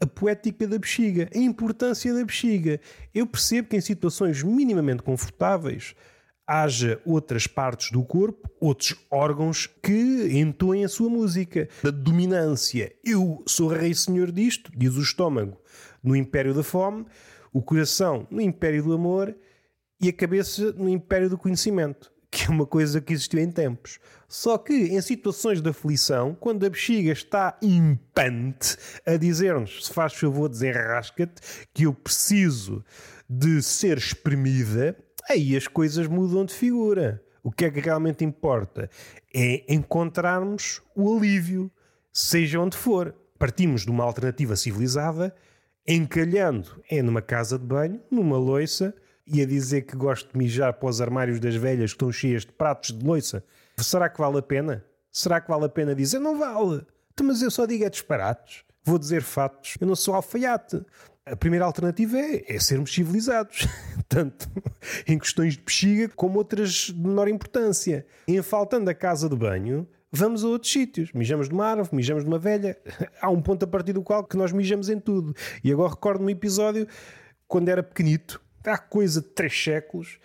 a 0.00 0.06
poética 0.06 0.66
da 0.66 0.78
bexiga, 0.78 1.28
a 1.34 1.38
importância 1.38 2.12
da 2.14 2.24
bexiga. 2.24 2.80
Eu 3.14 3.26
percebo 3.26 3.68
que 3.68 3.76
em 3.76 3.80
situações 3.80 4.42
minimamente 4.42 5.02
confortáveis 5.02 5.94
haja 6.46 7.00
outras 7.04 7.46
partes 7.46 7.90
do 7.90 8.02
corpo, 8.02 8.48
outros 8.58 8.96
órgãos 9.10 9.66
que 9.82 10.30
entoem 10.32 10.84
a 10.84 10.88
sua 10.88 11.10
música. 11.10 11.68
Da 11.82 11.90
dominância. 11.90 12.94
Eu 13.04 13.42
sou 13.46 13.68
rei 13.68 13.94
senhor 13.94 14.32
disto, 14.32 14.72
diz 14.74 14.96
o 14.96 15.02
estômago, 15.02 15.60
no 16.02 16.16
império 16.16 16.54
da 16.54 16.62
fome, 16.62 17.04
o 17.52 17.60
coração 17.60 18.26
no 18.30 18.40
império 18.40 18.82
do 18.82 18.92
amor 18.92 19.36
e 20.00 20.08
a 20.08 20.12
cabeça 20.12 20.72
no 20.72 20.88
império 20.88 21.28
do 21.28 21.36
conhecimento 21.36 22.10
que 22.30 22.46
é 22.46 22.50
uma 22.50 22.66
coisa 22.66 23.00
que 23.00 23.12
existiu 23.12 23.40
em 23.40 23.50
tempos. 23.50 23.98
Só 24.28 24.58
que 24.58 24.72
em 24.72 25.00
situações 25.00 25.60
de 25.62 25.70
aflição, 25.70 26.36
quando 26.38 26.64
a 26.66 26.70
bexiga 26.70 27.12
está 27.12 27.56
impante 27.62 28.76
a 29.06 29.16
dizer-nos, 29.16 29.86
se 29.86 29.92
faz 29.92 30.12
favor, 30.12 30.48
desenrasca-te, 30.48 31.40
que 31.72 31.84
eu 31.84 31.94
preciso 31.94 32.84
de 33.28 33.62
ser 33.62 33.96
espremida, 33.98 34.96
aí 35.28 35.56
as 35.56 35.66
coisas 35.66 36.06
mudam 36.06 36.44
de 36.44 36.54
figura. 36.54 37.22
O 37.42 37.50
que 37.50 37.64
é 37.64 37.70
que 37.70 37.80
realmente 37.80 38.24
importa? 38.24 38.90
É 39.34 39.64
encontrarmos 39.72 40.82
o 40.94 41.16
alívio, 41.16 41.70
seja 42.12 42.60
onde 42.60 42.76
for. 42.76 43.14
Partimos 43.38 43.82
de 43.82 43.90
uma 43.90 44.04
alternativa 44.04 44.56
civilizada, 44.56 45.34
encalhando 45.86 46.82
é 46.90 47.00
numa 47.00 47.22
casa 47.22 47.58
de 47.58 47.64
banho, 47.64 48.02
numa 48.10 48.36
loiça, 48.36 48.94
e 49.30 49.42
a 49.42 49.46
dizer 49.46 49.82
que 49.82 49.96
gosto 49.96 50.32
de 50.32 50.38
mijar 50.38 50.72
para 50.74 50.88
os 50.88 51.00
armários 51.00 51.38
das 51.38 51.54
velhas 51.54 51.92
que 51.92 51.96
estão 51.96 52.10
cheias 52.10 52.44
de 52.44 52.52
pratos 52.52 52.96
de 52.96 53.04
loiça, 53.04 53.44
será 53.76 54.08
que 54.08 54.18
vale 54.18 54.38
a 54.38 54.42
pena? 54.42 54.84
Será 55.10 55.40
que 55.40 55.48
vale 55.48 55.64
a 55.64 55.68
pena 55.68 55.94
dizer? 55.94 56.18
Não 56.18 56.38
vale. 56.38 56.86
Então, 57.12 57.26
mas 57.26 57.42
eu 57.42 57.50
só 57.50 57.66
digo 57.66 57.84
é 57.84 57.90
disparates. 57.90 58.64
Vou 58.84 58.98
dizer 58.98 59.22
fatos. 59.22 59.76
Eu 59.80 59.86
não 59.86 59.96
sou 59.96 60.14
alfaiate. 60.14 60.80
A 61.26 61.36
primeira 61.36 61.64
alternativa 61.64 62.16
é, 62.16 62.44
é 62.46 62.58
sermos 62.58 62.94
civilizados, 62.94 63.66
tanto 64.08 64.48
em 65.06 65.18
questões 65.18 65.54
de 65.54 65.62
bexiga 65.62 66.08
como 66.08 66.38
outras 66.38 66.70
de 66.70 66.94
menor 66.94 67.28
importância. 67.28 68.06
Em 68.26 68.40
faltando 68.40 68.88
a 68.88 68.94
casa 68.94 69.28
de 69.28 69.36
banho, 69.36 69.86
vamos 70.10 70.42
a 70.42 70.48
outros 70.48 70.72
sítios. 70.72 71.12
Mijamos 71.12 71.48
de 71.48 71.54
uma 71.54 71.66
árvore, 71.66 71.90
mijamos 71.92 72.24
de 72.24 72.30
uma 72.30 72.38
velha. 72.38 72.78
Há 73.20 73.28
um 73.28 73.42
ponto 73.42 73.62
a 73.64 73.66
partir 73.66 73.92
do 73.92 74.02
qual 74.02 74.24
que 74.24 74.38
nós 74.38 74.52
mijamos 74.52 74.88
em 74.88 74.98
tudo. 74.98 75.34
E 75.62 75.70
agora 75.70 75.90
recordo-me 75.90 76.26
um 76.26 76.30
episódio 76.30 76.86
quando 77.46 77.68
era 77.68 77.82
pequenito, 77.82 78.40
há 78.64 78.78
coisa 78.78 79.20
de 79.20 79.28
três 79.28 79.56
séculos, 79.62 80.18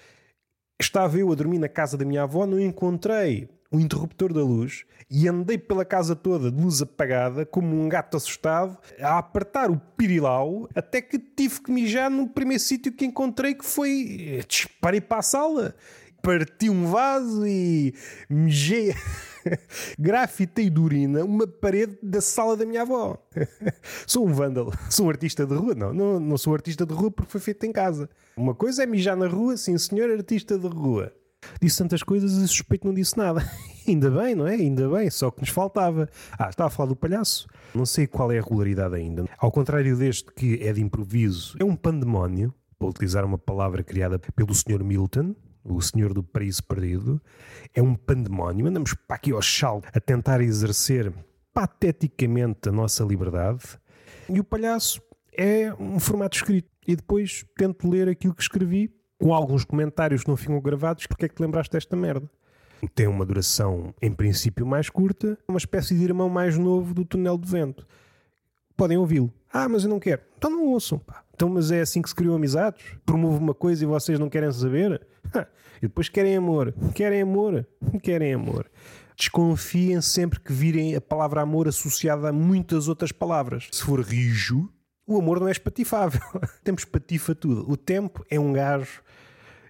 estava 0.79 1.17
eu 1.17 1.31
a 1.31 1.35
dormir 1.35 1.59
na 1.59 1.69
casa 1.69 1.97
da 1.97 2.05
minha 2.05 2.23
avó, 2.23 2.45
não 2.45 2.59
encontrei 2.59 3.49
o 3.71 3.79
interruptor 3.79 4.31
da 4.31 4.41
luz 4.41 4.85
e 5.09 5.27
andei 5.27 5.57
pela 5.57 5.83
casa 5.83 6.15
toda 6.15 6.51
de 6.51 6.61
luz 6.61 6.81
apagada, 6.81 7.45
como 7.45 7.75
um 7.75 7.89
gato 7.89 8.17
assustado, 8.17 8.77
a 8.99 9.17
apertar 9.17 9.71
o 9.71 9.79
pirilau, 9.97 10.69
até 10.75 11.01
que 11.01 11.17
tive 11.17 11.61
que 11.61 11.71
mijar 11.71 12.09
no 12.09 12.27
primeiro 12.27 12.61
sítio 12.61 12.91
que 12.91 13.05
encontrei, 13.05 13.55
que 13.55 13.65
foi. 13.65 14.43
Disparei 14.47 15.01
para 15.01 15.19
a 15.19 15.23
sala, 15.23 15.75
parti 16.23 16.69
um 16.69 16.89
vaso 16.89 17.45
e 17.45 17.93
mijei. 18.29 18.95
grafitei 19.99 20.69
de 20.69 20.79
urina 20.79 21.25
uma 21.25 21.45
parede 21.45 21.97
da 22.01 22.21
sala 22.21 22.55
da 22.55 22.65
minha 22.65 22.83
avó. 22.83 23.21
sou 24.07 24.25
um 24.25 24.33
vândalo, 24.33 24.73
sou 24.89 25.07
um 25.07 25.09
artista 25.09 25.45
de 25.45 25.53
rua. 25.53 25.75
Não, 25.75 25.93
não, 25.93 26.19
não 26.19 26.37
sou 26.37 26.53
artista 26.53 26.85
de 26.85 26.93
rua 26.93 27.11
porque 27.11 27.29
foi 27.29 27.41
feito 27.41 27.65
em 27.65 27.73
casa. 27.73 28.09
Uma 28.37 28.55
coisa 28.55 28.83
é 28.83 28.85
mijar 28.85 29.17
na 29.17 29.27
rua, 29.27 29.57
sim 29.57 29.77
senhor 29.77 30.09
artista 30.09 30.57
de 30.57 30.67
rua. 30.67 31.13
Disse 31.61 31.79
tantas 31.79 32.01
coisas 32.01 32.31
e 32.31 32.47
suspeito 32.47 32.87
não 32.87 32.93
disse 32.93 33.17
nada. 33.17 33.45
Ainda 33.85 34.09
bem, 34.09 34.33
não 34.33 34.47
é? 34.47 34.53
Ainda 34.53 34.87
bem, 34.87 35.09
só 35.09 35.29
que 35.29 35.41
nos 35.41 35.49
faltava. 35.49 36.09
Ah, 36.39 36.49
estava 36.49 36.67
a 36.67 36.69
falar 36.69 36.87
do 36.87 36.95
palhaço. 36.95 37.47
Não 37.75 37.85
sei 37.85 38.07
qual 38.07 38.31
é 38.31 38.39
a 38.39 38.41
regularidade 38.41 38.95
ainda. 38.95 39.25
Ao 39.37 39.51
contrário 39.51 39.97
deste 39.97 40.31
que 40.31 40.63
é 40.63 40.71
de 40.71 40.81
improviso, 40.81 41.57
é 41.59 41.65
um 41.65 41.75
pandemónio, 41.75 42.53
para 42.79 42.87
utilizar 42.87 43.25
uma 43.25 43.37
palavra 43.37 43.83
criada 43.83 44.17
pelo 44.19 44.53
Sr. 44.55 44.83
Milton, 44.85 45.35
o 45.63 45.81
Senhor 45.81 46.13
do 46.13 46.23
Paraíso 46.23 46.63
Perdido. 46.63 47.21
É 47.73 47.81
um 47.81 47.95
pandemónio. 47.95 48.67
Andamos 48.67 48.93
para 48.93 49.15
aqui 49.15 49.31
ao 49.31 49.41
chal 49.41 49.81
a 49.93 49.99
tentar 49.99 50.41
exercer 50.41 51.13
pateticamente 51.53 52.69
a 52.69 52.71
nossa 52.71 53.03
liberdade. 53.03 53.63
E 54.29 54.39
o 54.39 54.43
palhaço 54.43 55.01
é 55.37 55.73
um 55.73 55.99
formato 55.99 56.37
escrito. 56.37 56.69
E 56.87 56.95
depois 56.95 57.45
tento 57.57 57.89
ler 57.89 58.09
aquilo 58.09 58.33
que 58.33 58.41
escrevi 58.41 58.93
com 59.17 59.33
alguns 59.33 59.63
comentários 59.63 60.23
que 60.23 60.29
não 60.29 60.35
ficam 60.35 60.59
gravados, 60.59 61.07
porque 61.07 61.25
é 61.25 61.29
que 61.29 61.35
te 61.35 61.41
lembraste 61.41 61.71
desta 61.71 61.95
merda? 61.95 62.29
Tem 62.93 63.07
uma 63.07 63.25
duração, 63.25 63.93
em 64.01 64.11
princípio, 64.11 64.65
mais 64.65 64.89
curta, 64.89 65.37
uma 65.47 65.57
espécie 65.57 65.95
de 65.95 66.03
irmão 66.03 66.27
mais 66.27 66.57
novo 66.57 66.93
do 66.93 67.05
túnel 67.05 67.37
de 67.37 67.49
vento. 67.49 67.87
Podem 68.75 68.97
ouvi-lo. 68.97 69.31
Ah, 69.51 69.69
mas 69.69 69.85
eu 69.85 69.89
não 69.89 69.99
quero. 69.99 70.21
Então 70.37 70.51
não 70.51 70.65
ouçam, 70.65 70.99
pá. 70.99 71.22
Então, 71.33 71.49
mas 71.49 71.71
é 71.71 71.81
assim 71.81 72.01
que 72.01 72.09
se 72.09 72.15
criam 72.15 72.35
amizades? 72.35 72.83
Promove 73.05 73.37
uma 73.37 73.53
coisa 73.53 73.83
e 73.83 73.87
vocês 73.87 74.19
não 74.19 74.29
querem 74.29 74.51
saber? 74.51 75.05
e 75.81 75.87
depois 75.87 76.09
querem 76.09 76.35
amor. 76.35 76.73
Querem 76.93 77.21
amor. 77.21 77.67
Querem 78.01 78.33
amor. 78.33 78.69
Desconfiem 79.17 80.01
sempre 80.01 80.39
que 80.39 80.51
virem 80.51 80.95
a 80.95 81.01
palavra 81.01 81.41
amor 81.41 81.67
associada 81.67 82.29
a 82.29 82.33
muitas 82.33 82.87
outras 82.87 83.11
palavras. 83.11 83.67
Se 83.71 83.83
for 83.83 83.99
rijo, 84.01 84.69
o 85.05 85.17
amor 85.17 85.39
não 85.39 85.47
é 85.47 85.51
espatifável. 85.51 86.21
Temos 86.63 86.85
patifa 86.85 87.35
tudo. 87.35 87.69
O 87.69 87.75
tempo 87.77 88.25
é 88.29 88.39
um 88.39 88.53
gajo 88.53 89.01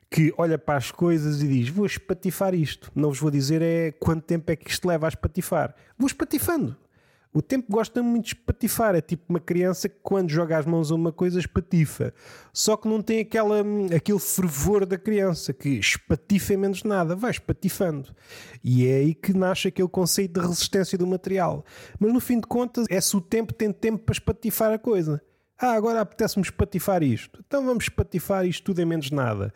que 0.09 0.33
olha 0.37 0.57
para 0.59 0.77
as 0.77 0.91
coisas 0.91 1.41
e 1.41 1.47
diz: 1.47 1.69
Vou 1.69 1.85
espatifar 1.85 2.53
isto. 2.53 2.91
Não 2.93 3.09
vos 3.09 3.19
vou 3.19 3.31
dizer 3.31 3.61
é 3.61 3.91
quanto 3.91 4.23
tempo 4.23 4.51
é 4.51 4.55
que 4.55 4.69
isto 4.69 4.87
leva 4.87 5.07
a 5.07 5.09
espatifar. 5.09 5.75
Vou 5.97 6.07
espatifando. 6.07 6.77
O 7.33 7.41
tempo 7.41 7.71
gosta 7.71 8.03
muito 8.03 8.25
de 8.25 8.35
espatifar. 8.35 8.95
É 8.95 9.01
tipo 9.01 9.23
uma 9.29 9.39
criança 9.39 9.89
que, 9.89 9.95
quando 10.03 10.29
joga 10.29 10.57
as 10.57 10.65
mãos 10.65 10.91
a 10.91 10.95
uma 10.95 11.11
coisa, 11.11 11.39
espatifa. 11.39 12.13
Só 12.53 12.77
que 12.77 12.87
não 12.87 13.01
tem 13.01 13.21
aquela, 13.21 13.63
aquele 13.95 14.19
fervor 14.19 14.85
da 14.85 14.97
criança 14.97 15.51
que 15.51 15.69
espatifa 15.69 16.55
menos 16.55 16.83
nada. 16.83 17.15
Vai 17.15 17.31
espatifando. 17.31 18.13
E 18.63 18.87
é 18.87 18.97
aí 18.97 19.13
que 19.15 19.33
nasce 19.33 19.67
aquele 19.67 19.87
conceito 19.87 20.39
de 20.39 20.47
resistência 20.47 20.97
do 20.97 21.07
material. 21.07 21.65
Mas 21.99 22.13
no 22.13 22.19
fim 22.19 22.39
de 22.39 22.47
contas, 22.47 22.85
é 22.89 23.01
se 23.01 23.17
o 23.17 23.21
tempo 23.21 23.53
tem 23.53 23.71
tempo 23.71 24.03
para 24.03 24.13
espatifar 24.13 24.71
a 24.71 24.77
coisa. 24.77 25.21
Ah, 25.59 25.73
agora 25.73 26.01
apetece-me 26.01 26.43
espatifar 26.43 27.01
isto. 27.01 27.43
Então 27.47 27.65
vamos 27.65 27.85
espatifar 27.85 28.45
isto 28.45 28.63
tudo 28.63 28.81
em 28.81 28.85
menos 28.85 29.09
nada 29.09 29.53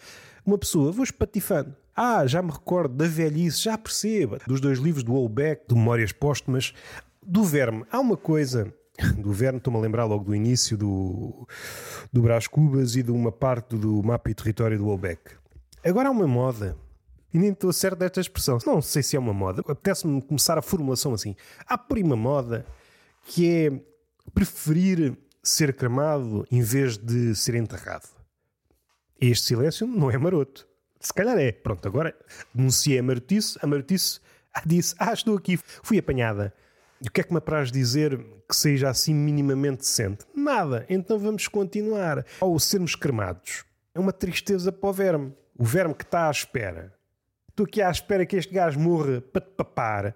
uma 0.47 0.57
pessoa, 0.57 0.91
vou 0.93 1.03
espatifando. 1.03 1.75
Ah, 1.93 2.25
já 2.25 2.41
me 2.41 2.51
recordo 2.51 2.95
da 2.95 3.05
velhice, 3.05 3.63
já 3.63 3.77
perceba, 3.77 4.37
dos 4.47 4.61
dois 4.61 4.79
livros 4.79 5.03
do 5.03 5.13
Olbeck, 5.13 5.67
de 5.67 5.75
Memórias 5.75 6.11
Póstumas, 6.11 6.73
do 7.27 7.43
Verme. 7.43 7.85
Há 7.91 7.99
uma 7.99 8.15
coisa 8.15 8.73
do 9.19 9.31
Verme, 9.33 9.57
estou-me 9.57 9.77
a 9.77 9.81
lembrar 9.81 10.05
logo 10.05 10.23
do 10.23 10.33
início 10.33 10.77
do, 10.77 11.47
do 12.11 12.21
Brás 12.21 12.47
Cubas 12.47 12.95
e 12.95 13.03
de 13.03 13.11
uma 13.11 13.31
parte 13.31 13.75
do 13.75 14.01
mapa 14.01 14.31
e 14.31 14.33
território 14.33 14.77
do 14.77 14.87
Olbeck. 14.87 15.35
Agora 15.83 16.07
há 16.07 16.11
uma 16.11 16.27
moda, 16.27 16.77
e 17.33 17.37
nem 17.37 17.51
estou 17.51 17.71
certo 17.73 17.99
desta 17.99 18.21
expressão, 18.21 18.57
não 18.65 18.81
sei 18.81 19.03
se 19.03 19.15
é 19.15 19.19
uma 19.19 19.33
moda, 19.33 19.61
apetece-me 19.61 20.21
começar 20.21 20.57
a 20.57 20.61
formulação 20.61 21.13
assim. 21.13 21.35
Há 21.65 21.77
por 21.77 21.97
uma 21.99 22.15
moda 22.15 22.65
que 23.25 23.49
é 23.49 23.81
preferir 24.33 25.17
ser 25.43 25.75
cremado 25.75 26.45
em 26.51 26.61
vez 26.61 26.97
de 26.97 27.35
ser 27.35 27.55
enterrado. 27.55 28.07
Este 29.19 29.47
silêncio 29.47 29.87
não 29.87 30.11
é 30.11 30.17
maroto. 30.17 30.67
Se 30.99 31.13
calhar 31.13 31.37
é. 31.37 31.51
Pronto, 31.51 31.87
agora 31.87 32.15
denunciei 32.53 32.99
a 32.99 33.03
marotice. 33.03 33.57
A 33.61 33.67
marotice 33.67 34.19
disse: 34.65 34.95
Ah, 34.99 35.13
estou 35.13 35.37
aqui, 35.37 35.57
fui 35.57 35.97
apanhada. 35.97 36.53
E 37.01 37.07
o 37.07 37.11
que 37.11 37.21
é 37.21 37.23
que 37.23 37.31
me 37.31 37.37
apraz 37.37 37.71
dizer 37.71 38.17
que 38.47 38.55
seja 38.55 38.89
assim 38.89 39.13
minimamente 39.13 39.79
decente? 39.79 40.25
Nada. 40.35 40.85
Então 40.89 41.19
vamos 41.19 41.47
continuar. 41.47 42.25
Ao 42.39 42.57
sermos 42.59 42.95
cremados, 42.95 43.63
é 43.93 43.99
uma 43.99 44.13
tristeza 44.13 44.71
para 44.71 44.89
o 44.89 44.93
verme. 44.93 45.33
O 45.57 45.63
verme 45.63 45.93
que 45.93 46.03
está 46.03 46.27
à 46.27 46.31
espera. 46.31 46.93
Estou 47.49 47.65
aqui 47.65 47.81
à 47.81 47.89
espera 47.89 48.25
que 48.25 48.35
este 48.35 48.53
gajo 48.53 48.79
morra 48.79 49.21
para 49.21 49.41
te 49.41 49.51
papar 49.51 50.15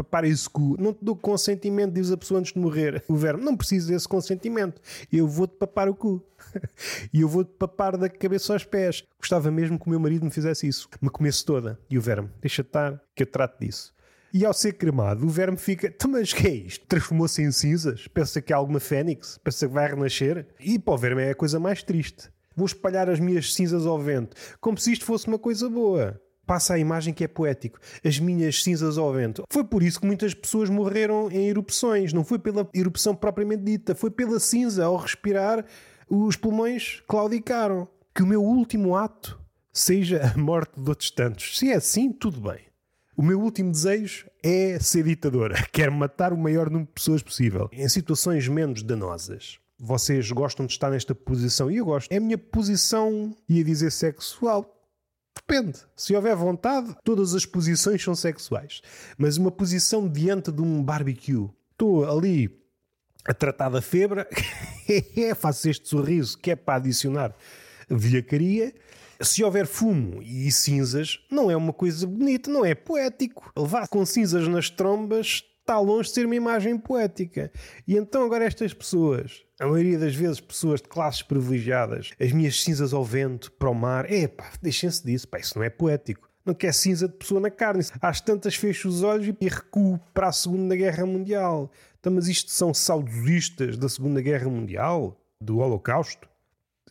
papar 0.00 0.24
esse 0.24 0.48
cu. 0.48 0.76
Não 0.78 0.92
te 0.92 1.04
dou 1.04 1.16
consentimento, 1.16 1.92
diz 1.92 2.10
a 2.10 2.16
pessoa 2.16 2.40
antes 2.40 2.52
de 2.52 2.58
morrer. 2.58 3.02
O 3.08 3.16
verme, 3.16 3.44
não 3.44 3.56
precisa 3.56 3.92
desse 3.92 4.08
consentimento. 4.08 4.80
Eu 5.12 5.26
vou-te 5.26 5.56
papar 5.56 5.88
o 5.88 5.94
cu. 5.94 6.22
e 7.12 7.20
eu 7.20 7.28
vou-te 7.28 7.52
papar 7.52 7.96
da 7.96 8.08
cabeça 8.08 8.52
aos 8.52 8.64
pés. 8.64 9.04
Gostava 9.18 9.50
mesmo 9.50 9.78
que 9.78 9.86
o 9.86 9.90
meu 9.90 10.00
marido 10.00 10.24
me 10.24 10.30
fizesse 10.30 10.66
isso. 10.66 10.88
Me 11.00 11.10
comesse 11.10 11.44
toda. 11.44 11.78
E 11.88 11.98
o 11.98 12.00
verme, 12.00 12.30
deixa 12.40 12.62
estar, 12.62 13.00
que 13.14 13.22
eu 13.22 13.26
trato 13.26 13.60
disso. 13.60 13.92
E 14.32 14.44
ao 14.44 14.52
ser 14.52 14.74
cremado, 14.74 15.26
o 15.26 15.28
verme 15.28 15.56
fica. 15.56 15.88
Então, 15.88 16.10
mas 16.10 16.32
que 16.32 16.46
é 16.46 16.54
isto? 16.54 16.86
Transformou-se 16.86 17.42
em 17.42 17.50
cinzas? 17.50 18.06
Pensa 18.08 18.40
que 18.40 18.52
é 18.52 18.56
alguma 18.56 18.78
fênix? 18.78 19.38
Pensa 19.42 19.66
que 19.66 19.74
vai 19.74 19.88
renascer? 19.88 20.46
E 20.60 20.78
para 20.78 20.94
o 20.94 20.98
verme 20.98 21.22
é 21.22 21.30
a 21.30 21.34
coisa 21.34 21.58
mais 21.58 21.82
triste. 21.82 22.30
Vou 22.54 22.66
espalhar 22.66 23.08
as 23.08 23.18
minhas 23.18 23.54
cinzas 23.54 23.86
ao 23.86 23.98
vento, 23.98 24.36
como 24.60 24.78
se 24.78 24.92
isto 24.92 25.04
fosse 25.04 25.26
uma 25.26 25.38
coisa 25.38 25.68
boa 25.68 26.20
passa 26.50 26.74
a 26.74 26.78
imagem 26.80 27.14
que 27.14 27.22
é 27.22 27.28
poético. 27.28 27.78
As 28.04 28.18
minhas 28.18 28.64
cinzas 28.64 28.98
ao 28.98 29.12
vento. 29.12 29.44
Foi 29.48 29.62
por 29.62 29.84
isso 29.84 30.00
que 30.00 30.06
muitas 30.06 30.34
pessoas 30.34 30.68
morreram 30.68 31.30
em 31.30 31.48
erupções. 31.48 32.12
Não 32.12 32.24
foi 32.24 32.40
pela 32.40 32.68
erupção 32.74 33.14
propriamente 33.14 33.62
dita, 33.62 33.94
foi 33.94 34.10
pela 34.10 34.40
cinza. 34.40 34.84
Ao 34.84 34.96
respirar, 34.96 35.64
os 36.08 36.34
pulmões 36.34 37.04
claudicaram. 37.06 37.86
Que 38.12 38.24
o 38.24 38.26
meu 38.26 38.42
último 38.42 38.96
ato 38.96 39.40
seja 39.72 40.32
a 40.34 40.36
morte 40.36 40.72
de 40.80 40.88
outros 40.88 41.12
tantos. 41.12 41.56
Se 41.56 41.70
é 41.70 41.76
assim, 41.76 42.12
tudo 42.12 42.40
bem. 42.40 42.69
O 43.20 43.22
meu 43.22 43.38
último 43.38 43.70
desejo 43.70 44.30
é 44.42 44.78
ser 44.78 45.04
ditadora. 45.04 45.54
Quero 45.70 45.92
matar 45.92 46.32
o 46.32 46.38
maior 46.38 46.70
número 46.70 46.86
de 46.86 46.94
pessoas 46.94 47.22
possível. 47.22 47.68
Em 47.70 47.86
situações 47.86 48.48
menos 48.48 48.82
danosas. 48.82 49.58
Vocês 49.78 50.32
gostam 50.32 50.64
de 50.64 50.72
estar 50.72 50.90
nesta 50.90 51.14
posição? 51.14 51.70
E 51.70 51.76
eu 51.76 51.84
gosto. 51.84 52.10
É 52.10 52.16
a 52.16 52.20
minha 52.20 52.38
posição, 52.38 53.36
ia 53.46 53.62
dizer 53.62 53.92
sexual 53.92 54.74
Depende. 55.36 55.80
Se 55.94 56.16
houver 56.16 56.34
vontade, 56.34 56.96
todas 57.04 57.34
as 57.34 57.44
posições 57.44 58.02
são 58.02 58.14
sexuais. 58.14 58.80
Mas 59.18 59.36
uma 59.36 59.50
posição 59.50 60.08
diante 60.08 60.50
de 60.50 60.62
um 60.62 60.82
barbecue. 60.82 61.50
Estou 61.72 62.08
ali 62.08 62.58
a 63.26 63.34
tratar 63.34 63.68
da 63.68 63.82
febre, 63.82 64.26
faço 65.36 65.68
este 65.68 65.86
sorriso 65.86 66.38
que 66.38 66.52
é 66.52 66.56
para 66.56 66.76
adicionar 66.76 67.36
velhacaria. 67.86 68.72
Se 69.22 69.44
houver 69.44 69.66
fumo 69.66 70.22
e 70.22 70.50
cinzas, 70.50 71.18
não 71.30 71.50
é 71.50 71.56
uma 71.56 71.74
coisa 71.74 72.06
bonita, 72.06 72.50
não 72.50 72.64
é 72.64 72.74
poético. 72.74 73.52
Levar 73.54 73.86
com 73.86 74.06
cinzas 74.06 74.48
nas 74.48 74.70
trombas 74.70 75.44
está 75.60 75.78
longe 75.78 76.08
de 76.08 76.14
ser 76.14 76.24
uma 76.24 76.34
imagem 76.34 76.78
poética. 76.78 77.52
E 77.86 77.96
então 77.96 78.24
agora 78.24 78.46
estas 78.46 78.72
pessoas, 78.72 79.44
a 79.60 79.66
maioria 79.66 79.98
das 79.98 80.14
vezes 80.14 80.40
pessoas 80.40 80.80
de 80.80 80.88
classes 80.88 81.22
privilegiadas, 81.22 82.12
as 82.18 82.32
minhas 82.32 82.62
cinzas 82.62 82.94
ao 82.94 83.04
vento, 83.04 83.52
para 83.52 83.68
o 83.68 83.74
mar, 83.74 84.10
é 84.10 84.26
pá, 84.26 84.50
deixem-se 84.62 85.04
disso, 85.04 85.28
pá, 85.28 85.38
isso 85.38 85.58
não 85.58 85.64
é 85.64 85.68
poético. 85.68 86.30
Não 86.44 86.54
quer 86.54 86.72
cinza 86.72 87.06
de 87.06 87.14
pessoa 87.14 87.42
na 87.42 87.50
carne. 87.50 87.84
Às 88.00 88.22
tantas 88.22 88.54
fecho 88.54 88.88
os 88.88 89.02
olhos 89.02 89.28
e 89.38 89.48
recuo 89.48 90.00
para 90.14 90.28
a 90.28 90.32
Segunda 90.32 90.74
Guerra 90.74 91.04
Mundial. 91.04 91.70
Então, 92.00 92.10
mas 92.10 92.26
isto 92.26 92.50
são 92.50 92.72
saudosistas 92.72 93.76
da 93.76 93.88
Segunda 93.88 94.22
Guerra 94.22 94.48
Mundial? 94.48 95.20
Do 95.38 95.58
Holocausto? 95.58 96.29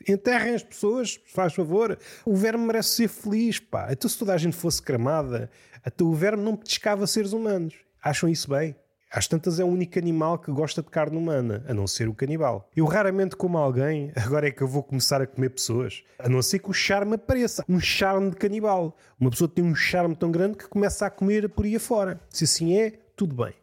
Enterrem 0.07 0.55
as 0.55 0.63
pessoas, 0.63 1.19
faz 1.27 1.53
favor. 1.53 1.97
O 2.25 2.35
verme 2.35 2.65
merece 2.65 2.89
ser 2.89 3.07
feliz, 3.07 3.59
pá. 3.59 3.87
Então, 3.91 4.09
se 4.09 4.17
toda 4.17 4.33
a 4.33 4.37
gente 4.37 4.55
fosse 4.55 4.81
cremada, 4.81 5.49
até 5.83 6.03
o 6.03 6.13
verme 6.13 6.43
não 6.43 6.55
petiscava 6.55 7.05
seres 7.05 7.33
humanos. 7.33 7.75
Acham 8.01 8.29
isso 8.29 8.49
bem? 8.49 8.75
Às 9.11 9.27
tantas 9.27 9.59
é 9.59 9.63
o 9.63 9.67
único 9.67 9.97
animal 9.97 10.37
que 10.37 10.51
gosta 10.51 10.83
de 10.83 10.89
carne 10.89 11.17
humana, 11.17 11.65
a 11.67 11.73
não 11.73 11.87
ser 11.87 12.07
o 12.07 12.13
canibal. 12.13 12.69
Eu 12.75 12.85
raramente 12.85 13.35
como 13.35 13.57
alguém, 13.57 14.11
agora 14.15 14.47
é 14.47 14.51
que 14.51 14.61
eu 14.61 14.67
vou 14.67 14.83
começar 14.83 15.19
a 15.19 15.25
comer 15.25 15.49
pessoas, 15.49 16.03
a 16.19 16.29
não 16.29 16.43
ser 16.43 16.59
que 16.59 16.69
o 16.69 16.73
charme 16.73 17.15
apareça. 17.15 17.65
Um 17.67 17.79
charme 17.79 18.29
de 18.29 18.35
canibal. 18.35 18.95
Uma 19.19 19.31
pessoa 19.31 19.47
tem 19.47 19.65
um 19.65 19.73
charme 19.73 20.15
tão 20.15 20.31
grande 20.31 20.57
que 20.57 20.67
começa 20.67 21.07
a 21.07 21.09
comer 21.09 21.49
por 21.49 21.65
aí 21.65 21.75
afora. 21.75 22.21
Se 22.29 22.43
assim 22.43 22.77
é, 22.77 22.99
tudo 23.15 23.35
bem. 23.35 23.53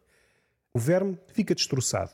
O 0.73 0.79
verme 0.79 1.17
fica 1.33 1.55
destroçado. 1.55 2.11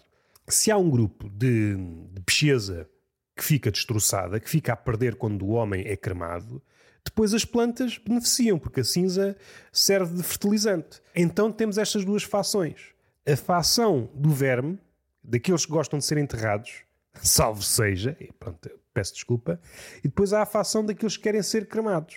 Se 0.48 0.70
há 0.70 0.78
um 0.78 0.90
grupo 0.90 1.28
de, 1.30 1.76
de 2.14 2.22
pesquisa 2.22 2.88
que 3.36 3.44
fica 3.44 3.72
destroçada, 3.72 4.40
que 4.40 4.50
fica 4.50 4.74
a 4.74 4.76
perder 4.76 5.16
quando 5.16 5.44
o 5.44 5.52
homem 5.52 5.84
é 5.88 5.96
cremado, 5.96 6.62
depois 7.04 7.34
as 7.34 7.44
plantas 7.44 7.98
beneficiam, 7.98 8.58
porque 8.58 8.80
a 8.80 8.84
cinza 8.84 9.36
serve 9.72 10.16
de 10.16 10.24
fertilizante. 10.24 11.02
Então 11.16 11.52
temos 11.52 11.78
estas 11.78 12.06
duas 12.06 12.24
fações. 12.24 12.94
A 13.26 13.36
fação 13.36 14.10
do 14.14 14.30
verme, 14.30 14.80
daqueles 15.24 15.66
que 15.66 15.72
gostam 15.72 16.00
de 16.00 16.06
ser 16.06 16.18
enterrados, 16.18 16.84
salvo 17.22 17.62
seja, 17.62 18.18
pronto, 18.40 18.70
peço 18.94 19.14
desculpa, 19.14 19.60
e 20.00 20.08
depois 20.08 20.34
há 20.34 20.42
a 20.42 20.46
fação 20.46 20.86
daqueles 20.86 21.18
que 21.18 21.24
querem 21.24 21.44
ser 21.44 21.68
cremados. 21.68 22.16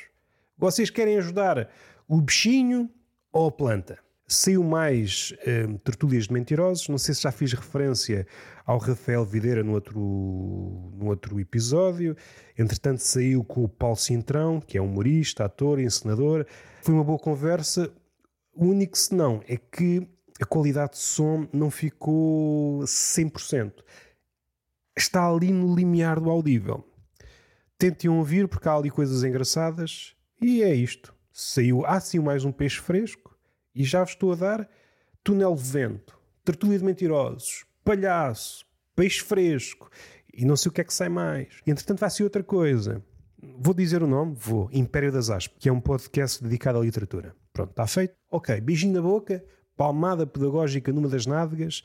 Vocês 0.57 0.89
querem 0.89 1.19
ajudar 1.19 1.71
o 2.09 2.21
bichinho 2.21 2.91
ou 3.33 3.49
a 3.49 3.53
planta? 3.53 3.99
Saiu 4.29 4.65
mais 4.65 5.33
um, 5.69 5.77
Tertúlias 5.79 6.27
de 6.27 6.33
Mentirosos. 6.33 6.89
Não 6.89 6.99
sei 6.99 7.15
se 7.15 7.23
já 7.23 7.31
fiz 7.31 7.53
referência 7.53 8.27
ao 8.65 8.77
Rafael 8.77 9.25
Videira 9.25 9.63
no 9.63 9.75
outro, 9.75 10.01
no 10.01 11.07
outro 11.07 11.39
episódio. 11.39 12.17
Entretanto, 12.59 12.99
saiu 12.99 13.45
com 13.45 13.63
o 13.63 13.69
Paulo 13.69 13.95
Cintrão, 13.95 14.61
que 14.61 14.77
é 14.77 14.83
humorista, 14.83 15.45
ator, 15.45 15.79
encenador. 15.79 16.45
Foi 16.83 16.93
uma 16.93 17.05
boa 17.05 17.21
conversa. 17.21 17.89
O 18.53 18.67
único 18.67 18.99
senão 18.99 19.41
é 19.47 19.57
que 19.57 20.05
a 20.41 20.45
qualidade 20.45 20.95
de 20.95 20.99
som 20.99 21.47
não 21.53 21.71
ficou 21.71 22.81
100%. 22.81 23.75
Está 24.97 25.31
ali 25.31 25.53
no 25.53 25.73
limiar 25.73 26.19
do 26.19 26.31
audível. 26.31 26.85
Tentem 27.79 28.11
ouvir 28.11 28.49
porque 28.49 28.69
há 28.69 28.75
ali 28.75 28.91
coisas 28.91 29.23
engraçadas. 29.23 30.17
E 30.43 30.65
é 30.65 30.75
isto. 30.75 31.15
Saiu, 31.33 31.87
há 31.87 32.01
sim 32.01 32.19
mais 32.19 32.45
um 32.45 32.51
peixe 32.51 32.81
fresco 32.81 33.36
e 33.77 33.85
já 33.85 34.03
vos 34.03 34.13
estou 34.13 34.33
a 34.33 34.35
dar 34.35 34.69
túnel 35.23 35.55
de 35.55 35.63
vento, 35.63 36.19
tertúlia 36.43 36.79
de 36.79 36.85
mentirosos, 36.85 37.67
palhaço, 37.85 38.67
peixe 38.97 39.21
fresco 39.21 39.91
e 40.33 40.47
não 40.47 40.57
sei 40.57 40.71
o 40.71 40.73
que 40.73 40.81
é 40.81 40.85
que 40.85 40.95
sai 40.95 41.11
mais. 41.11 41.49
Entretanto, 41.67 42.01
vai 42.01 42.11
ser 42.11 42.25
outra 42.25 42.43
coisa. 42.43 43.05
Vou 43.59 43.75
dizer 43.75 44.03
o 44.03 44.07
nome? 44.07 44.35
Vou. 44.35 44.71
Império 44.73 45.13
das 45.13 45.29
Aspas, 45.29 45.59
que 45.61 45.69
é 45.69 45.73
um 45.73 45.81
podcast 45.81 46.43
dedicado 46.43 46.79
à 46.79 46.83
literatura. 46.83 47.37
Pronto, 47.53 47.71
está 47.71 47.87
feito? 47.87 48.15
Ok, 48.31 48.59
beijinho 48.63 48.95
na 48.95 49.03
boca, 49.03 49.45
palmada 49.77 50.27
pedagógica 50.27 50.91
numa 50.91 51.09
das 51.09 51.27
nádegas, 51.27 51.83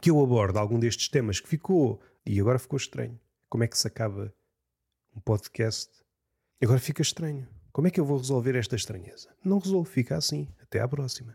que 0.00 0.10
eu 0.10 0.22
abordo 0.22 0.58
algum 0.58 0.78
destes 0.78 1.08
temas 1.08 1.40
que 1.40 1.48
ficou, 1.48 2.00
e 2.26 2.38
agora 2.38 2.58
ficou 2.58 2.76
estranho. 2.76 3.18
Como 3.48 3.64
é 3.64 3.68
que 3.68 3.78
se 3.78 3.86
acaba 3.86 4.32
um 5.16 5.20
podcast? 5.20 5.90
Agora 6.62 6.78
fica 6.78 7.00
estranho. 7.00 7.48
Como 7.72 7.88
é 7.88 7.90
que 7.90 7.98
eu 7.98 8.04
vou 8.04 8.18
resolver 8.18 8.54
esta 8.54 8.76
estranheza? 8.76 9.30
Não 9.42 9.58
resolvo, 9.58 9.88
fica 9.88 10.14
assim. 10.14 10.46
Até 10.62 10.78
à 10.80 10.86
próxima. 10.86 11.34